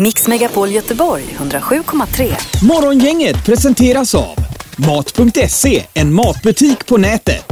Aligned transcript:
Mix 0.00 0.26
Megapol 0.26 0.70
Göteborg 0.70 1.24
107,3. 1.38 2.34
Morgongänget 2.64 3.44
presenteras 3.46 4.14
av 4.14 4.36
Mat.se, 4.76 5.84
en 5.94 6.14
matbutik 6.14 6.86
på 6.86 6.96
nätet. 6.96 7.46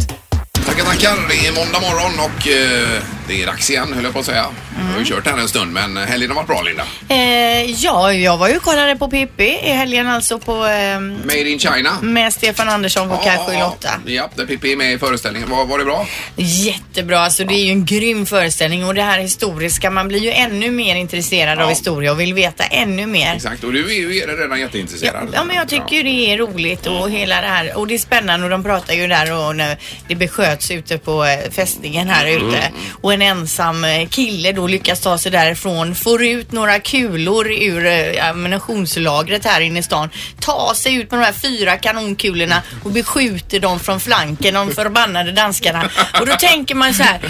Tackar, 0.66 0.84
tackar. 0.84 1.28
Det 1.28 1.46
är 1.46 1.52
måndag 1.52 1.80
morgon 1.80 2.20
och 2.20 2.48
eh, 2.48 3.17
det 3.28 3.42
är 3.42 3.46
dags 3.46 3.70
igen 3.70 3.92
höll 3.94 4.04
jag 4.04 4.12
på 4.12 4.18
att 4.18 4.26
säga. 4.26 4.46
Vi 4.86 4.92
har 4.92 4.98
ju 4.98 5.04
kört 5.04 5.26
här 5.26 5.38
en 5.38 5.48
stund 5.48 5.72
men 5.72 5.96
helgen 5.96 6.30
har 6.30 6.36
varit 6.36 6.46
bra 6.46 6.62
Linda. 6.62 6.82
Eh, 7.08 7.70
ja, 7.70 8.12
jag 8.12 8.36
var 8.36 8.48
ju 8.48 8.56
och 8.56 8.62
kollade 8.62 8.96
på 8.96 9.08
Pippi 9.08 9.44
i 9.64 9.70
helgen 9.70 10.08
alltså 10.08 10.38
på 10.38 10.52
eh, 10.66 11.00
Made 11.00 11.50
in 11.50 11.58
China. 11.58 11.90
med 12.02 12.32
Stefan 12.32 12.68
Andersson 12.68 13.08
på 13.08 13.16
Kaj 13.16 13.38
78. 13.46 13.88
Ja, 14.06 14.30
där 14.34 14.46
Pippi 14.46 14.72
är 14.72 14.76
med 14.76 14.92
i 14.92 14.98
föreställningen. 14.98 15.50
Var, 15.50 15.64
var 15.64 15.78
det 15.78 15.84
bra? 15.84 16.06
Jättebra, 16.36 17.20
alltså 17.20 17.44
det 17.44 17.54
är 17.54 17.64
ju 17.64 17.70
en 17.70 17.84
grym 17.84 18.26
föreställning 18.26 18.84
och 18.84 18.94
det 18.94 19.02
här 19.02 19.18
historiska, 19.18 19.90
man 19.90 20.08
blir 20.08 20.18
ju 20.20 20.30
ännu 20.30 20.70
mer 20.70 20.96
intresserad 20.96 21.58
Ja. 21.58 21.62
av 21.62 21.68
historia 21.70 22.12
och 22.12 22.20
vill 22.20 22.34
veta 22.34 22.64
ännu 22.64 23.06
mer. 23.06 23.34
Exakt, 23.34 23.64
och 23.64 23.72
du 23.72 23.90
är 23.90 23.94
ju 23.94 24.08
redan 24.26 24.50
Ja, 24.50 24.56
jätteintresserad. 24.64 25.28
ja, 25.34 25.44
men 25.44 25.56
jag 25.56 25.68
tycker 25.68 25.96
ju 25.96 26.02
det 26.02 26.10
är 26.32 26.38
roligt 26.38 26.86
och 26.86 27.10
hela 27.10 27.40
det 27.40 27.46
här 27.46 27.76
och 27.78 27.86
det 27.86 27.94
är 27.94 27.98
spännande 27.98 28.44
och 28.44 28.50
de 28.50 28.62
pratar 28.64 28.94
ju 28.94 29.06
där 29.06 29.32
och 29.32 29.56
när 29.56 29.78
det 30.08 30.14
besköts 30.14 30.70
ute 30.70 30.98
på 30.98 31.24
eh, 31.24 31.50
fästningen 31.50 32.08
här 32.08 32.26
Mm. 32.26 32.48
ute 32.48 32.70
och 33.00 33.12
en 33.22 33.38
ensam 33.38 33.84
eh, 33.84 34.08
kille 34.08 34.52
då 34.52 34.66
lyckas 34.66 35.00
ta 35.00 35.18
sig 35.18 35.32
därifrån, 35.32 35.94
får 35.94 36.24
ut 36.24 36.52
några 36.52 36.78
kulor 36.78 37.52
ur 37.52 37.86
eh, 37.86 38.28
ammunitionslagret 38.30 39.44
här 39.44 39.60
inne 39.60 39.78
i 39.78 39.82
stan, 39.82 40.10
tar 40.40 40.74
sig 40.74 40.94
ut 40.94 41.10
med 41.10 41.20
de 41.20 41.24
här 41.24 41.32
fyra 41.32 41.76
kanonkulorna 41.76 42.62
och 42.84 42.90
beskjuter 42.90 43.60
dem 43.60 43.80
från 43.80 44.00
flanken, 44.00 44.54
de 44.54 44.70
förbannade 44.70 45.32
danskarna. 45.32 45.90
Och 46.20 46.26
då 46.26 46.32
tänker 46.32 46.74
man 46.74 46.94
så 46.94 47.02
här, 47.02 47.20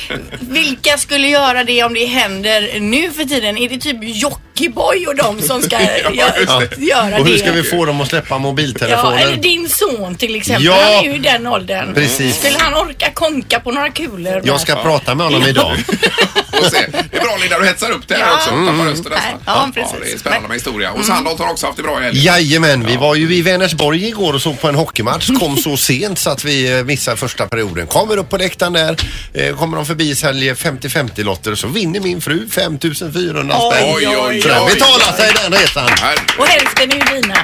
vilka 0.40 0.98
skulle 0.98 1.28
göra 1.28 1.64
det 1.64 1.84
om 1.84 1.94
det 1.94 2.06
händer 2.06 2.80
nu 2.80 3.10
för 3.12 3.24
tiden? 3.24 3.58
Är 3.58 3.68
det 3.68 3.78
typ 3.78 4.22
Jockiboi 4.58 5.06
och 5.06 5.16
de 5.16 5.42
som 5.42 5.62
ska 5.62 5.78
Ja, 6.12 6.62
göra 6.78 7.10
det? 7.10 7.20
Och 7.20 7.26
hur 7.26 7.38
ska 7.38 7.52
vi 7.52 7.62
få 7.62 7.84
dem 7.84 8.00
att 8.00 8.08
släppa 8.08 8.34
Ja, 8.34 8.38
mobiltelefonen? 8.38 9.18
eller 9.18 9.36
din 9.36 9.68
son 9.68 10.14
till 10.14 10.34
exempel. 10.36 10.64
Ja. 10.64 10.72
Han 10.72 10.92
är 10.92 11.02
ju 11.02 11.14
i 11.14 11.18
den 11.18 11.46
åldern. 11.46 11.94
Precis. 11.94 12.38
Skulle 12.38 12.58
han 12.58 12.74
orka 12.74 13.10
konka 13.14 13.60
på 13.60 13.70
några 13.72 13.88
kulor? 13.90 14.42
Jag 14.44 14.60
ska 14.60 14.74
prata 14.74 15.14
med 15.14 15.26
honom 15.26 15.42
idag. 15.42 15.76
Se. 16.64 16.86
Det 17.10 17.16
är 17.16 17.20
bra 17.20 17.36
Linda, 17.40 17.58
du 17.58 17.66
hetsar 17.66 17.90
upp 17.90 18.08
det 18.08 18.14
här 18.14 18.20
Ja. 18.26 18.34
också. 18.34 18.50
Tappar 18.50 18.84
rösten 18.84 19.12
nästan. 19.12 19.40
Ja, 19.46 19.70
precis. 19.74 19.94
det 20.02 20.12
är 20.12 20.18
spännande 20.18 20.48
med 20.48 20.54
historia. 20.56 20.92
Och 20.92 21.04
Sandholt 21.04 21.38
har 21.40 21.50
också 21.50 21.66
haft 21.66 21.76
det 21.76 21.82
bra 21.82 22.00
i 22.00 22.04
helgen. 22.04 22.22
Jajamän, 22.24 22.86
vi 22.86 22.96
var 22.96 23.14
ju 23.14 23.34
i 23.34 23.42
Vänersborg 23.42 24.08
igår 24.08 24.32
och 24.34 24.42
såg 24.42 24.60
på 24.60 24.68
en 24.68 24.74
hockeymatch. 24.74 25.30
Kom 25.40 25.56
så 25.56 25.76
sent 25.88 26.18
så 26.18 26.30
att 26.30 26.44
vi 26.44 26.78
eh, 26.78 26.84
missade 26.84 27.16
första 27.16 27.46
perioden. 27.46 27.86
Kommer 27.86 28.16
upp 28.16 28.28
på 28.30 28.36
läktaren 28.36 28.72
där, 28.72 28.96
eh, 29.34 29.56
kommer 29.56 29.76
de 29.76 29.86
förbi 29.86 30.14
säljer 30.14 30.54
50-50 30.54 31.24
lotter 31.24 31.54
så 31.54 31.66
vinner 31.68 32.00
min 32.00 32.20
fru 32.20 32.48
5400 32.50 33.56
Oj, 33.58 33.72
spänn. 33.72 33.94
Oj, 33.96 34.16
oj, 34.28 34.42
Så 34.42 34.48
den 34.48 34.62
oj. 34.62 34.74
betalar 34.74 35.12
sig 35.16 35.32
den 35.42 35.52
resan. 35.60 35.88
Herre. 35.88 36.18
Och 36.38 36.46
hälften 36.46 36.90
är 36.92 36.94
ju 37.16 37.20
dina. 37.20 37.36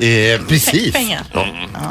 Eh, 0.00 0.40
precis. 0.48 0.92
Pengar. 0.92 1.24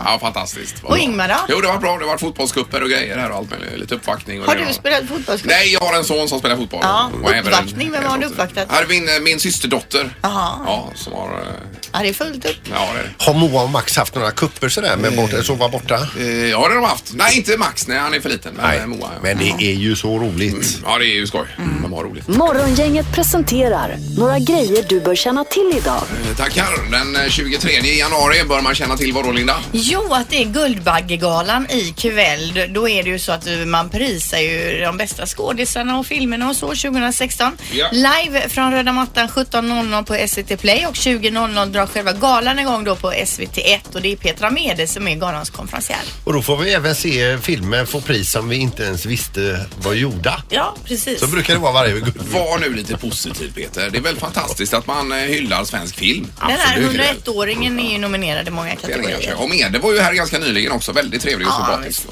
Ja, 0.06 0.18
fantastiskt. 0.22 0.76
Vad 0.84 0.92
Och 0.92 0.98
bra. 0.98 1.04
Ingmar 1.04 1.28
då? 1.28 1.36
Jo, 1.50 1.62
det 1.62 1.68
var 1.68 1.78
bra. 1.78 1.98
Det 1.98 2.06
varit 2.06 2.20
fotbollskupper 2.20 2.84
och 2.84 2.90
grejer 2.90 3.18
här 3.18 3.30
och 3.32 3.38
allt 3.38 3.50
möjligt. 3.52 3.80
Lite 3.80 3.96
uppvaktning. 3.96 4.42
Och 4.42 4.48
Har 4.48 4.56
det 4.56 4.62
du 4.62 4.66
var- 4.66 4.74
spelat 4.74 5.08
fotbollscup? 5.08 5.52
Nej, 5.52 5.74
jag 5.74 5.80
har 5.80 5.98
en 5.98 6.04
son 6.04 6.30
som 6.30 6.40
spelar 6.40 6.56
fotboll. 6.56 6.80
Ja, 6.84 7.12
Och 7.24 7.30
även 7.34 7.46
uppvaktning. 7.54 7.92
Vem 7.92 8.04
har 8.04 8.18
du 8.18 8.26
uppvaktat? 8.26 8.68
Här 8.72 8.84
är 8.84 8.88
min, 8.88 9.08
eh, 9.10 9.20
min 9.22 9.40
systerdotter. 9.40 10.16
Jaha. 10.22 10.52
Ja, 10.66 10.92
som 10.96 11.14
har... 11.14 11.28
eh, 11.28 11.48
Ja, 11.94 12.00
det 12.00 12.10
är 12.10 12.14
fullt 12.14 12.46
upp. 12.46 12.56
Ja, 12.72 12.90
det 12.94 13.00
är 13.00 13.04
det. 13.04 13.26
Har 13.26 13.34
Moa 13.34 13.64
och 13.64 13.70
Max 13.70 13.98
haft 13.98 14.16
några 14.16 14.32
kupper 14.32 14.70
sådär 14.70 14.98
med 14.98 15.16
bort, 15.16 15.46
sova 15.46 15.70
borta? 15.70 15.96
Eh, 16.20 16.26
Ja, 16.28 16.58
det 16.60 16.74
har 16.74 16.76
de 16.76 16.84
haft. 16.84 17.14
Nej, 17.14 17.38
inte 17.38 17.58
Max. 17.58 17.88
Nej, 17.88 17.98
han 17.98 18.14
är 18.14 18.20
för 18.20 18.30
liten. 18.30 18.54
Men 18.54 18.66
Nej, 18.68 18.80
eh, 18.80 18.86
Moa. 18.86 18.98
Ja. 19.02 19.20
men 19.22 19.38
det 19.38 19.64
är 19.66 19.74
ju 19.74 19.96
så 19.96 20.20
roligt. 20.20 20.78
ja, 20.86 20.98
det 20.98 21.06
är 21.06 21.16
ju 21.16 21.28
skoj. 21.28 21.48
De 21.84 21.94
har 21.94 22.04
roligt. 22.04 22.28
Morgongänget 22.28 23.12
presenterar 23.12 23.98
några 24.18 24.40
grejer 24.40 24.86
du 24.90 25.00
bör 25.02 25.16
känna 25.16 25.44
till 25.44 25.74
idag. 25.78 26.04
Eh, 26.32 26.38
Tackar. 26.38 26.92
Den 26.92 27.16
eh, 27.16 27.30
23 27.30 27.82
januari 28.00 28.44
bör 28.50 28.62
man 28.62 28.76
känna 28.76 28.98
till 28.98 29.14
vad 29.14 29.26
då, 29.26 29.32
Linda? 29.32 29.56
Jo, 29.72 30.14
att 30.14 30.30
det 30.30 30.42
är 30.42 30.46
Guldbaggegalan 30.46 31.68
ikväll. 31.70 32.66
Då 32.70 32.90
är 32.90 33.04
det 33.04 33.10
ju 33.10 33.20
så 33.20 33.32
att 33.32 33.48
eh, 33.48 33.54
man 33.54 33.90
prisar 33.90 34.38
ju 34.38 34.80
de 34.80 34.98
bästa 34.98 35.26
skådisarna 35.26 36.00
och 36.00 36.06
filmerna 36.06 36.50
och 36.50 36.56
så 36.56 36.68
2016. 36.68 37.58
Ja. 37.72 37.90
Live 37.92 38.50
från 38.50 38.72
röda 38.72 38.94
mattan 38.94 39.28
17.00 39.28 40.04
på 40.04 40.28
SVT 40.28 40.62
Play 40.62 40.86
och 40.86 40.94
20.00 40.94 41.66
drar 41.66 41.86
själva 41.86 42.14
galan 42.14 42.60
igång 42.60 42.84
då 42.84 42.96
på 42.96 43.12
SVT1 43.12 43.96
och 43.96 44.02
det 44.02 44.12
är 44.12 44.16
Petra 44.16 44.50
Mede 44.50 44.88
som 44.88 45.08
är 45.08 45.16
galans 45.16 45.50
konferencier. 45.50 46.00
Och 46.24 46.34
då 46.34 46.42
får 46.42 46.58
vi 46.58 46.74
även 46.74 46.96
se 46.96 47.38
filmer 47.38 47.86
få 47.86 48.02
pris 48.02 48.32
som 48.32 48.50
vi 48.50 48.56
inte 48.56 48.84
ens 48.84 49.06
visste 49.06 49.66
var 49.84 49.94
gjorda. 49.94 50.44
Ja, 50.50 50.76
precis. 50.86 51.20
Så 51.20 51.28
brukar 51.28 51.54
det 51.54 51.60
vara 51.60 51.74
varje 51.74 51.94
guld. 51.94 52.22
Var 52.32 52.60
nu 52.60 52.74
lite 52.74 52.98
positiv 52.98 53.54
Peter. 53.56 53.90
Det 53.90 53.98
är 53.98 54.02
väl 54.02 54.18
fantastiskt 54.18 54.74
att 54.74 54.88
man 54.88 55.12
eh, 55.12 55.18
hyllar 55.18 55.64
svensk 55.64 55.96
film. 55.96 56.28
Den 56.40 56.50
här 56.52 56.78
Absolut. 56.78 57.26
101-åringen 57.26 57.79
är 57.80 57.92
ju 57.92 57.98
nominerad 57.98 58.48
i 58.48 58.52
många 58.52 58.76
kategorier. 58.76 59.42
Och 59.42 59.50
Mede 59.50 59.80
var 59.80 59.94
ju 59.94 60.00
här 60.00 60.14
ganska 60.14 60.40
nyligen 60.40 60.72
också. 60.72 60.92
Väldigt 60.92 61.22
trevlig 61.22 61.48
och 61.48 61.54
sympatisk. 61.54 62.08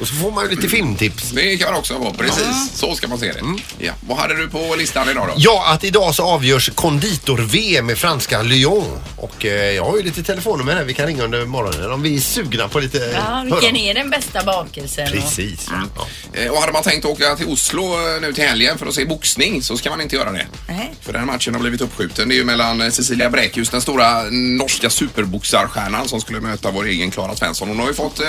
Och 0.00 0.08
så 0.08 0.14
får 0.14 0.30
man 0.30 0.44
ju 0.44 0.50
lite 0.50 0.68
filmtips. 0.68 1.30
Det 1.30 1.56
kan 1.56 1.70
man 1.70 1.78
också 1.80 1.98
vara. 1.98 2.14
Precis. 2.14 2.70
Så 2.74 2.94
ska 2.94 3.08
man 3.08 3.18
se 3.18 3.32
det. 3.32 3.40
Ja. 3.78 3.92
Vad 4.08 4.18
hade 4.18 4.36
du 4.36 4.48
på 4.48 4.74
listan 4.78 5.08
idag 5.10 5.26
då? 5.28 5.34
Ja, 5.36 5.64
att 5.72 5.84
idag 5.84 6.14
så 6.14 6.22
avgörs 6.22 6.70
konditor-VM 6.74 7.90
i 7.90 7.96
franska 7.96 8.42
Lyon. 8.42 8.98
Och 9.16 9.44
eh, 9.44 9.52
jag 9.72 9.84
har 9.84 9.96
ju 9.96 10.02
lite 10.02 10.22
telefonnummer 10.22 10.74
här 10.76 10.84
vi 10.84 10.94
kan 10.94 11.06
ringa 11.06 11.22
under 11.24 11.44
morgonen 11.44 11.92
om 11.92 12.02
vi 12.02 12.16
är 12.16 12.20
sugna 12.20 12.68
på 12.68 12.80
lite... 12.80 12.98
Ja, 13.14 13.42
vilken 13.44 13.76
är 13.76 13.94
den 13.94 14.10
bästa 14.10 14.44
bakelsen? 14.44 15.06
och- 15.06 15.12
Precis. 15.12 15.68
Ja. 15.96 16.06
Eh, 16.40 16.50
Och 16.50 16.60
hade 16.60 16.72
man 16.72 16.82
tänkt 16.82 17.04
åka 17.04 17.36
till 17.36 17.46
Oslo 17.46 17.82
eh, 18.14 18.20
nu 18.20 18.32
till 18.32 18.44
helgen 18.44 18.78
för 18.78 18.86
att 18.86 18.94
se 18.94 19.04
boxning 19.04 19.62
så 19.62 19.76
ska 19.76 19.90
man 19.90 20.00
inte 20.00 20.16
göra 20.16 20.32
det. 20.32 20.46
Nej. 20.68 20.94
För 21.00 21.12
den 21.12 21.26
matchen 21.26 21.54
har 21.54 21.60
blivit 21.60 21.80
uppskjuten. 21.80 22.28
Det 22.28 22.34
är 22.34 22.36
ju 22.36 22.44
mellan 22.44 22.80
eh, 22.80 22.90
Cecilia 22.90 23.30
Bräkhus, 23.30 23.68
den 23.70 23.80
stora 23.80 24.22
norska 24.30 24.90
superboxarstjärnan 24.90 26.08
som 26.08 26.20
skulle 26.20 26.40
möta 26.40 26.70
vår 26.70 26.84
egen 26.86 27.10
Klara 27.10 27.36
Svensson. 27.36 27.68
Hon 27.68 27.78
har 27.78 27.86
ju 27.88 27.94
fått 27.94 28.20
eh, 28.20 28.26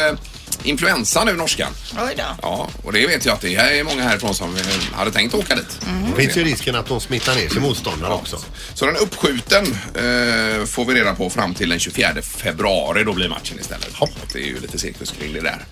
influensa 0.64 1.24
nu, 1.24 1.34
norskan. 1.70 2.08
Oj 2.08 2.14
då. 2.18 2.24
Ja, 2.42 2.70
och 2.84 2.94
det 2.94 3.08
vet 3.08 3.26
jag 3.26 3.34
att 3.34 3.42
det 3.42 3.56
är 3.56 3.84
många 3.84 4.04
härifrån 4.04 4.36
som 4.36 4.56
eh, 4.56 4.62
hade 4.94 5.12
tänkt 5.12 5.34
åka 5.34 5.56
dit. 5.56 5.80
Det 6.10 6.22
finns 6.22 6.38
ju 6.38 6.44
risken 6.44 6.76
att 6.76 6.86
de 6.86 7.02
smittar 7.02 7.36
ner 7.36 7.50
sig 7.50 7.62
motståndare 7.62 8.14
också. 8.14 8.38
Så 8.74 8.86
den 8.86 8.96
är 8.96 9.02
uppskjuten 9.02 9.64
eh, 9.96 10.66
får 10.66 10.86
vi 10.86 10.94
reda 10.94 11.16
på 11.16 11.30
fram 11.30 11.54
till 11.54 11.70
den 11.70 11.80
24 11.80 12.22
februari. 12.22 13.04
Då 13.04 13.14
blir 13.14 13.30
matchen 13.30 13.60
istället. 13.60 13.94
Hopp. 13.94 14.10
Det 14.34 14.40
är 14.40 14.48
ju 14.48 14.60
lite 14.60 14.78
cirkus 14.80 15.12
kring 15.20 15.34
det 15.34 15.42
där. 15.42 15.66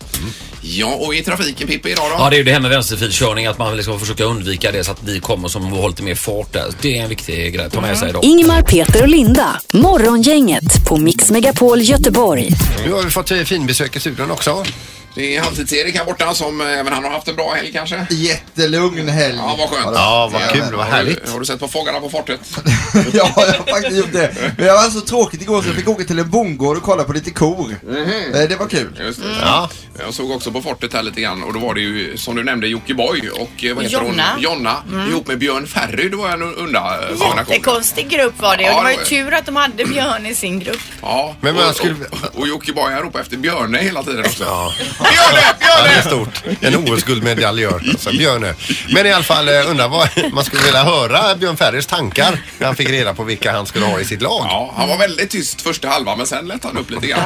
Ja, 0.62 0.88
och 0.88 1.16
i 1.16 1.24
trafiken 1.24 1.68
Pippi 1.68 1.92
idag 1.92 2.06
då? 2.10 2.16
Ja, 2.20 2.30
det 2.30 2.36
är 2.36 2.38
ju 2.38 2.44
det 2.44 2.52
här 2.52 2.60
med 2.60 2.72
vänsterfilkörning, 2.72 3.46
att 3.46 3.58
man 3.58 3.78
liksom 3.78 4.00
försöka 4.00 4.24
undvika 4.24 4.72
det 4.72 4.84
så 4.84 4.92
att 4.92 5.04
vi 5.04 5.20
kommer 5.20 5.48
som 5.48 5.64
har 5.72 5.90
lite 5.90 6.04
mer 6.04 6.16
fart 6.16 6.54
där. 6.54 6.66
Det 6.82 6.98
är 6.98 7.04
en 7.04 7.10
viktig 7.10 7.54
grej 7.54 7.66
att 7.66 7.74
ta 7.74 7.82
med 7.82 7.98
sig 7.98 8.10
idag. 8.10 8.24
Ingmar, 8.24 8.62
Peter 8.62 9.02
och 9.02 9.08
Linda. 9.08 9.62
Morgongänget 9.74 10.86
på 10.88 10.98
Mix 10.98 11.32
Megapol 11.32 11.82
Göteborg. 11.82 12.50
Nu 12.86 12.92
har 12.94 13.04
vi 13.04 13.10
fått 13.10 13.32
eh, 13.32 13.38
finbesök 13.38 13.96
i 13.96 14.00
studion 14.00 14.32
också. 14.32 14.66
Det 15.16 15.36
är 15.36 15.42
Halvtids-Erik 15.42 15.98
här 15.98 16.06
borta 16.06 16.34
som 16.34 16.62
eh, 16.62 16.68
även 16.80 16.94
han 16.94 17.04
har 17.04 17.12
haft 17.12 17.28
en 17.28 17.36
bra 17.36 17.54
helg 17.54 17.72
kanske. 17.74 18.06
Jättelugn 18.10 19.10
helg. 19.10 19.36
Ja, 19.38 19.56
vad 19.60 19.70
skönt. 19.70 19.96
Ja, 19.96 20.30
vad 20.34 20.42
kul, 20.42 20.76
vad 20.76 20.86
Har 20.86 20.92
härligt. 20.92 21.26
du, 21.26 21.32
har 21.32 21.40
du 21.40 21.46
sett 21.46 21.60
på 21.60 21.68
Fångarna 21.68 22.00
på 22.00 22.10
fortet? 22.10 22.40
ja, 22.96 23.02
jag 23.14 23.26
har 23.26 23.72
faktiskt 23.72 23.98
gjort 23.98 24.14
det. 24.14 24.36
Men 24.58 24.66
jag 24.66 24.74
var 24.74 24.90
så 24.90 25.02
tråkigt 25.02 25.42
igår 25.42 25.62
så 25.62 25.68
jag 25.70 25.76
fick 25.76 25.88
åka 25.90 26.04
till 26.04 26.20
en 26.20 26.30
bondgård 26.30 26.78
och 26.78 26.84
kolla 26.84 27.04
på 27.04 27.14
lite 27.14 27.32
kor. 27.32 27.76
Eh, 27.90 28.48
Det 28.50 28.56
var 28.60 28.68
kul. 28.68 29.00
Just 29.00 29.20
det. 29.22 29.26
Ja. 29.42 29.70
Jag 30.06 30.14
såg 30.14 30.32
också 30.32 30.52
på 30.52 30.62
fortet 30.62 30.94
här 30.94 31.04
lite 31.04 31.22
grann 31.22 31.44
och 31.44 31.54
då 31.54 31.60
var 31.60 31.74
det 31.76 31.82
ju 31.82 32.18
som 32.18 32.36
du 32.36 32.44
nämnde 32.44 32.68
Jockiboi 32.68 33.30
och 33.34 33.64
eh, 33.66 33.76
vad 33.76 33.84
heter 33.84 33.98
Jonna. 34.04 34.24
hon? 34.34 34.42
Jonna. 34.44 34.84
Ihop 35.10 35.28
med 35.28 35.38
Björn 35.40 35.68
Ferry. 35.68 36.10
Det 36.10 36.16
var 36.18 36.30
en 36.30 36.42
unda 36.42 36.80
eh, 36.80 37.08
kombination. 37.08 37.36
Jättekonstig 37.54 38.10
grupp 38.10 38.40
var 38.42 38.58
det 38.58 38.64
och 38.64 38.70
Ja, 38.70 38.78
det 38.78 38.84
var 38.84 38.92
ju 38.92 38.98
tur 38.98 39.34
att 39.34 39.46
de 39.46 39.56
hade 39.56 39.86
Björn 39.86 40.26
i 40.26 40.36
sin 40.36 40.60
grupp. 40.60 40.82
Ja, 41.02 41.36
Men 41.42 41.56
och, 41.58 41.62
man 41.64 41.74
skulle- 41.74 41.96
och, 42.12 42.40
och 42.40 42.48
Jockiboi 42.48 42.94
han 42.94 43.02
ropade 43.02 43.22
efter 43.24 43.38
Björne 43.38 43.78
hela 43.78 44.04
tiden 44.04 44.20
också. 44.26 44.44
Ja. 44.44 44.74
Björne! 45.12 45.42
Ja, 45.60 45.84
det 45.84 45.84
Björne! 45.84 45.98
är 45.98 46.02
stort. 46.02 46.44
En 46.62 46.76
OS-guldmedaljör, 46.94 47.82
alltså 47.90 48.10
Björne. 48.12 48.54
Men 48.94 49.06
i 49.06 49.12
alla 49.14 49.24
fall, 49.24 49.50
eh, 49.50 49.70
undrar 49.70 49.88
vad 49.88 50.10
man 50.34 50.44
skulle 50.46 50.62
vilja 50.64 50.84
höra 50.84 51.36
Björn 51.36 51.58
Ferrys 51.58 51.86
tankar 51.88 52.40
när 52.58 52.66
han 52.68 52.76
fick 52.76 52.90
reda 52.90 53.14
på 53.14 53.24
vilka 53.24 53.52
han 53.52 53.66
skulle 53.66 53.86
ha 53.86 54.00
i 54.00 54.06
sitt 54.06 54.22
lag. 54.22 54.46
Ja, 54.50 54.74
han 54.78 54.90
var 54.90 54.98
väldigt 54.98 55.30
tyst 55.30 55.62
första 55.62 55.88
halvan 55.88 56.18
men 56.18 56.28
sen 56.28 56.48
lät 56.48 56.64
han 56.64 56.78
upp 56.78 56.90
lite 56.92 57.08
grann. 57.08 57.22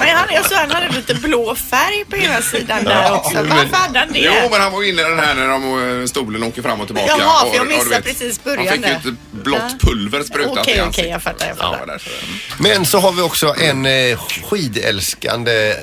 Men 0.00 0.16
han, 0.16 0.28
jag 0.32 0.44
såg 0.46 0.58
han 0.58 0.70
hade 0.70 0.88
lite 0.88 1.14
blå 1.14 1.54
färg 1.54 2.04
på 2.10 2.16
ena 2.16 2.42
sidan 2.42 2.84
där 2.84 3.12
också. 3.12 3.34
Varför 3.36 3.76
hade 3.76 3.98
han 3.98 4.12
det? 4.12 4.18
Jo, 4.18 4.48
men 4.50 4.60
han 4.60 4.72
var 4.72 4.82
inne 4.88 5.02
i 5.02 5.04
den 5.04 5.18
här 5.18 5.34
när 5.34 5.48
de, 5.48 6.00
eh, 6.00 6.06
stolen 6.06 6.42
åker 6.42 6.62
fram 6.62 6.80
och 6.80 6.86
tillbaka. 6.86 7.14
Jaha, 7.18 7.46
för 7.50 7.56
jag 7.56 7.66
missade 7.66 7.90
vet, 7.90 8.04
precis 8.04 8.44
början 8.44 8.66
Han 8.68 8.76
fick 8.76 8.86
ju 8.86 8.92
ett 8.92 9.18
blått 9.44 9.80
pulver 9.80 10.22
sprutat 10.22 10.50
Okej, 10.58 10.60
i 10.62 10.64
okej, 10.64 10.80
ansiktet. 10.80 11.10
jag 11.12 11.22
fattar, 11.22 11.46
jag 11.46 11.56
Ja, 11.58 11.72
fattar. 11.72 11.86
därför. 11.86 12.12
Men 12.58 12.86
så 12.86 12.98
har 12.98 13.12
vi 13.12 13.22
också 13.22 13.54
en 13.60 13.86
eh, 13.86 14.18
skidälskande 14.50 15.70
eh, 15.70 15.76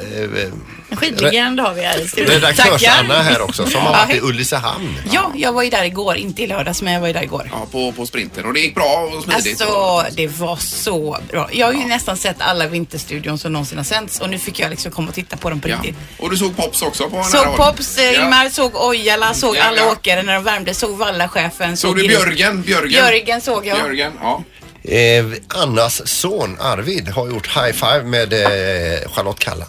Skidlegend 0.96 1.60
har 1.60 1.74
vi 1.74 1.82
här 1.82 2.00
i 2.00 2.08
studion. 2.08 2.34
Redaktörs-Anna 2.36 3.22
här 3.22 3.42
också 3.42 3.66
som 3.66 3.82
har 3.82 3.92
Ja, 3.94 4.06
varit 4.06 4.16
i. 4.16 4.20
Ulricehamn. 4.22 4.98
Ja, 5.12 5.32
jag 5.36 5.54
var 5.54 5.64
ju 5.64 5.70
där 5.70 5.84
igår. 5.84 6.16
Inte 6.16 6.44
i 6.44 6.48
lördags, 6.48 6.82
men 6.82 6.94
jag 6.94 7.00
var 7.00 7.08
ju 7.08 7.14
där 7.14 7.24
igår. 7.24 7.50
Ja, 7.52 7.68
på, 7.72 7.92
på 7.92 8.06
sprinten. 8.06 8.46
Och 8.46 8.54
det 8.54 8.60
gick 8.60 8.76
bra 8.76 9.10
och 9.18 9.24
smidigt. 9.24 9.62
Alltså, 9.62 10.06
det 10.16 10.28
var 10.28 10.56
så 10.56 11.18
bra. 11.32 11.50
Jag 11.52 11.66
har 11.68 11.74
ju 11.74 11.86
nästan 11.86 12.18
sett 12.18 12.36
alla 12.40 12.68
Vinterstudion 12.68 13.38
som 13.38 13.54
någonsin 13.54 13.78
har 13.78 13.86
sänts 13.86 14.20
och 14.20 14.30
nu 14.30 14.40
fick 14.40 14.60
jag 14.60 14.70
liksom 14.70 14.92
komma 14.92 15.08
och 15.08 15.16
titta 15.16 15.38
på 15.38 15.50
dem 15.50 15.60
på 15.62 15.70
ja. 15.70 15.76
riktigt. 15.76 15.96
Och 16.20 16.30
du 16.30 16.38
såg 16.38 16.58
Pops 16.58 16.82
också 16.82 17.10
på 17.10 17.24
Såg 17.24 17.46
håll? 17.46 17.58
Pops, 17.58 17.98
Ja. 17.98 18.12
Ingmar, 18.24 18.50
såg 18.50 18.76
Ojala, 18.76 19.34
såg 19.34 19.56
Ja, 19.56 19.64
alla 19.64 19.78
ja. 19.78 19.92
åkare 19.92 20.24
när 20.24 20.34
de 20.34 20.44
värmde, 20.44 20.74
såg 20.74 20.98
Vallachefen. 20.98 21.78
Såg 21.78 21.96
du 21.96 22.02
Gris- 22.04 22.08
Björgen? 22.08 22.62
Björgen? 22.62 22.90
Björgen 22.90 23.42
såg 23.42 23.66
jag. 23.68 23.78
Björgen, 23.78 24.12
ja. 24.22 24.44
Eh, 24.84 25.26
Annas 25.48 26.08
son 26.08 26.58
Arvid 26.60 27.08
har 27.10 27.28
gjort 27.28 27.48
high 27.48 27.72
five 27.72 28.04
med 28.04 28.34
eh, 28.34 29.10
Charlotte 29.12 29.40
Kalla. 29.40 29.66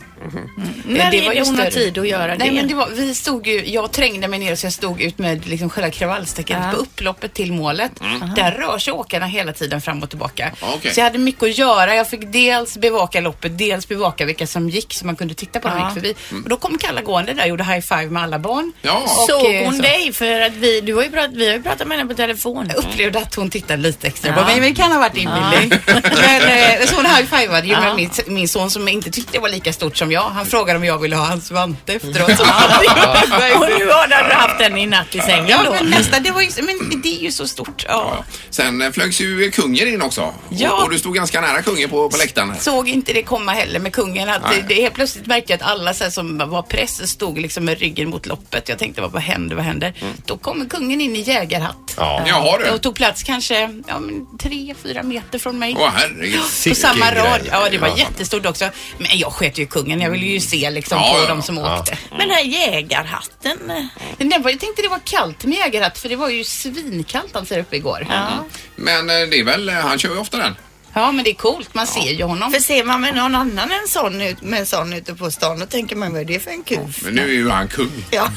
När 0.85 1.11
det 1.11 1.21
var 1.27 1.33
ju 1.33 1.45
hon 1.45 1.59
har 1.59 1.67
tid 1.67 1.99
att 1.99 2.09
göra 2.09 2.35
Nej 2.35 2.49
det? 2.49 2.55
men 2.55 2.69
det 2.69 2.75
var, 2.75 2.89
vi 2.89 3.15
stod 3.15 3.47
ju, 3.47 3.67
jag 3.67 3.93
trängde 3.93 4.29
mig 4.29 4.39
ner 4.39 4.55
så 4.55 4.67
jag 4.67 4.73
stod 4.73 5.01
ut 5.01 5.19
med 5.19 5.47
liksom 5.47 5.71
själva 5.71 5.91
kravallstaketet 5.91 6.63
Ja. 6.65 6.71
på 6.71 6.77
upploppet 6.77 7.35
till 7.35 7.53
målet. 7.53 7.93
Där 8.37 8.51
rör 8.53 8.79
sig 8.79 8.93
åkarna 8.93 9.27
hela 9.27 9.53
tiden 9.53 9.81
fram 9.81 10.03
och 10.03 10.09
tillbaka. 10.09 10.53
Okej. 10.61 10.95
Så 10.95 11.01
jag 11.01 11.05
hade 11.05 11.19
mycket 11.19 11.43
att 11.43 11.59
göra. 11.59 11.95
Jag 11.95 12.09
fick 12.11 12.33
dels 12.33 12.77
bevaka 12.79 13.21
loppet, 13.21 13.59
dels 13.59 13.89
bevaka 13.89 14.25
vilka 14.25 14.47
som 14.47 14.69
gick 14.69 14.95
så 14.95 15.07
man 15.07 15.17
kunde 15.17 15.35
titta 15.35 15.61
på 15.61 15.69
dem 15.69 15.79
Ja. 15.79 15.85
gick 15.85 15.95
förbi. 15.95 16.15
Och 16.45 16.49
då 16.49 16.57
kom 16.57 16.79
Kalla 16.79 17.01
gående 17.03 17.33
där 17.33 17.43
och 17.43 17.49
gjorde 17.49 17.65
high 17.65 17.81
five 17.81 18.07
med 18.11 18.23
alla 18.23 18.39
barn. 18.39 18.73
Ja. 18.83 19.03
Och, 19.05 19.11
Såg 19.11 19.55
eh, 19.55 19.65
hon 19.65 19.77
så- 19.77 19.83
dig? 19.83 20.13
För 20.13 20.41
att 20.41 20.53
vi, 20.53 20.81
du 20.81 20.95
har 20.95 21.03
ju 21.03 21.11
pratat, 21.11 21.31
vi 21.35 21.47
har 21.47 21.55
ju 21.55 21.63
pratat 21.63 21.87
med 21.89 21.99
henne 21.99 22.09
på 22.11 22.17
telefon. 22.17 22.67
Jag 22.69 22.77
upplevde 22.77 23.19
att 23.19 23.35
hon 23.35 23.51
tittade 23.51 23.83
lite 23.83 24.07
extra 24.07 24.35
Ja. 24.37 24.45
mig, 24.47 24.61
men 24.61 24.69
det 24.69 24.75
kan 24.83 24.93
ha 24.93 24.99
varit 24.99 25.17
inbillning. 25.17 25.81
men 25.87 26.81
eh, 26.81 26.87
så 26.87 26.97
hon 26.97 27.07
high-fivade 27.07 27.67
ju 27.69 27.77
med 27.81 27.97
min, 27.97 28.11
min 28.27 28.49
son 28.49 28.71
som 28.71 28.89
inte 28.89 29.11
tyckte 29.11 29.33
det 29.33 29.39
var 29.39 29.49
lika 29.49 29.73
stort 29.73 29.97
som 29.97 30.12
jag. 30.13 30.23
Han 30.23 30.47
frågade 30.47 30.79
om 30.79 30.85
jag 30.85 30.99
ville 30.99 31.17
ha 31.17 31.25
hans 31.27 31.51
vante 31.51 31.93
efteråt. 31.93 32.37
Som 32.37 32.47
han 32.49 32.71
hade 32.71 32.85
gjort. 32.85 33.57
Och 33.61 33.79
nu 33.79 33.87
har 33.87 34.29
du 34.29 34.35
haft 34.35 34.59
den 34.59 34.79
i 34.79 34.87
natt 34.87 35.15
i 35.15 35.21
sängen 35.21 35.47
Ja, 35.49 35.63
då? 35.65 35.73
men 35.73 35.91
nästan. 35.91 36.23
Det, 36.23 36.31
var 36.31 36.43
ju, 36.43 36.49
men 36.63 37.01
det 37.03 37.09
är 37.19 37.23
ju 37.23 37.33
så 37.33 37.47
stort. 37.49 37.85
Ja. 37.89 38.15
Ja. 38.19 38.25
Sen 38.51 38.83
eh, 38.83 38.91
flögs 38.91 39.21
ju 39.21 39.51
kungen 39.51 39.89
in 39.89 40.03
också. 40.03 40.35
Ja. 40.51 40.73
Och, 40.73 40.83
och 40.83 40.91
du 40.91 40.99
stod 40.99 41.15
ganska 41.15 41.41
nära 41.41 41.63
kungen 41.63 41.89
på, 41.91 42.09
på 42.09 42.17
läktaren. 42.17 42.55
Såg 42.61 42.89
inte 42.89 43.13
det 43.13 43.23
komma 43.23 43.53
heller 43.53 43.81
med 43.81 43.93
kungen. 43.93 44.29
Att 44.29 44.43
Nej. 44.43 44.65
det, 44.69 44.75
det 44.75 44.81
helt 44.83 44.95
plötsligt 44.95 45.27
märkte 45.27 45.53
jag 45.53 45.63
att 45.63 45.71
alla 45.71 45.95
så 45.95 46.05
här, 46.05 46.11
som 46.11 46.39
var 46.39 46.63
press 46.63 47.11
stod 47.11 47.39
liksom 47.39 47.65
med 47.65 47.79
ryggen 47.79 48.11
mot 48.11 48.27
loppet. 48.27 48.69
Jag 48.69 48.79
tänkte, 48.79 49.01
vad, 49.01 49.13
vad 49.13 49.23
händer, 49.23 49.57
vad 49.57 49.65
händer? 49.65 49.95
Då 50.27 50.37
kommer 50.37 50.67
kungen 50.67 51.01
in 51.01 51.17
i 51.17 51.21
jägarhatt. 51.21 51.95
Ja. 51.97 52.23
Jaha 52.27 52.59
du. 52.59 52.71
Och 52.71 52.83
tog 52.83 52.95
plats 52.95 53.23
kanske 53.23 53.61
ja, 53.89 53.99
men 53.99 54.39
tre, 54.39 54.75
fyra 54.83 55.03
meter 55.03 55.39
från 55.39 55.59
mig. 55.59 55.77
Åh 55.79 55.91
herregud. 55.95 56.41
på 56.69 56.75
samma 56.75 57.15
rad. 57.15 57.41
Ja, 57.51 57.69
det 57.71 57.79
var 57.79 57.89
Ja. 57.89 57.97
jättestort 57.97 58.47
också. 58.47 58.65
Men 58.99 59.19
jag 59.19 59.33
sket 59.33 59.59
ju 59.59 59.67
kungen. 59.67 60.01
Jag 60.03 60.11
ville 60.11 60.27
ju 60.27 60.41
se 60.41 60.71
liksom 60.71 60.99
Ja, 60.99 61.13
på 61.15 61.19
ja, 61.23 61.27
de 61.29 61.43
som 61.43 61.57
ja. 61.57 61.79
åkte. 61.79 61.99
Men 62.11 62.19
den 62.19 62.31
här 62.31 62.43
jägarhatten. 62.45 63.71
eh, 63.71 63.85
Men 64.19 64.29
den 64.29 64.43
var, 64.43 64.51
jag 64.51 64.61
tänkte 64.61 64.83
det 64.83 64.89
var 64.89 65.01
kallt 65.05 65.45
med 65.45 65.59
jägarhatt 65.59 65.99
för 65.99 66.09
det 66.09 66.17
var 66.17 66.29
ju 66.29 66.45
svinkallt 66.45 67.37
alltså 67.37 67.55
där 67.55 67.61
uppe 67.61 67.77
igår. 67.77 68.07
Ja. 68.11 68.29
Men 68.77 69.11
eh, 69.11 69.17
det 69.31 69.39
är 69.41 69.45
väl, 69.45 69.69
eh, 69.69 69.75
han 69.75 69.99
kör 69.99 70.09
ju 70.11 70.19
ofta 70.19 70.37
den. 70.37 70.57
Men 70.95 71.25
det 71.25 71.31
är 71.31 71.35
coolt. 71.35 71.75
Man 71.75 71.87
ser 71.87 72.13
ju 72.13 72.25
honom. 72.25 72.53
För 72.53 72.61
ser 72.61 72.85
man 72.85 73.01
med 73.01 73.15
någon 73.15 73.35
annan 73.35 73.71
en 73.73 73.89
sån 73.89 74.21
ut, 74.21 74.43
med 74.43 74.61
en 74.61 74.67
sån 74.67 74.93
ute 74.93 75.15
på 75.15 75.31
stan 75.31 75.59
då 75.59 75.67
tänker 75.67 75.97
man 75.97 76.13
vad 76.13 76.21
är 76.21 76.25
det 76.25 76.39
för 76.39 76.51
en 76.51 76.63
kuf? 76.63 77.03
Men 77.03 77.15
nu 77.15 77.23
är 77.23 77.33
ju 77.33 77.51
han 77.51 77.69
kung. 77.69 77.91
Ja. 78.11 78.29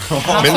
Men 0.43 0.53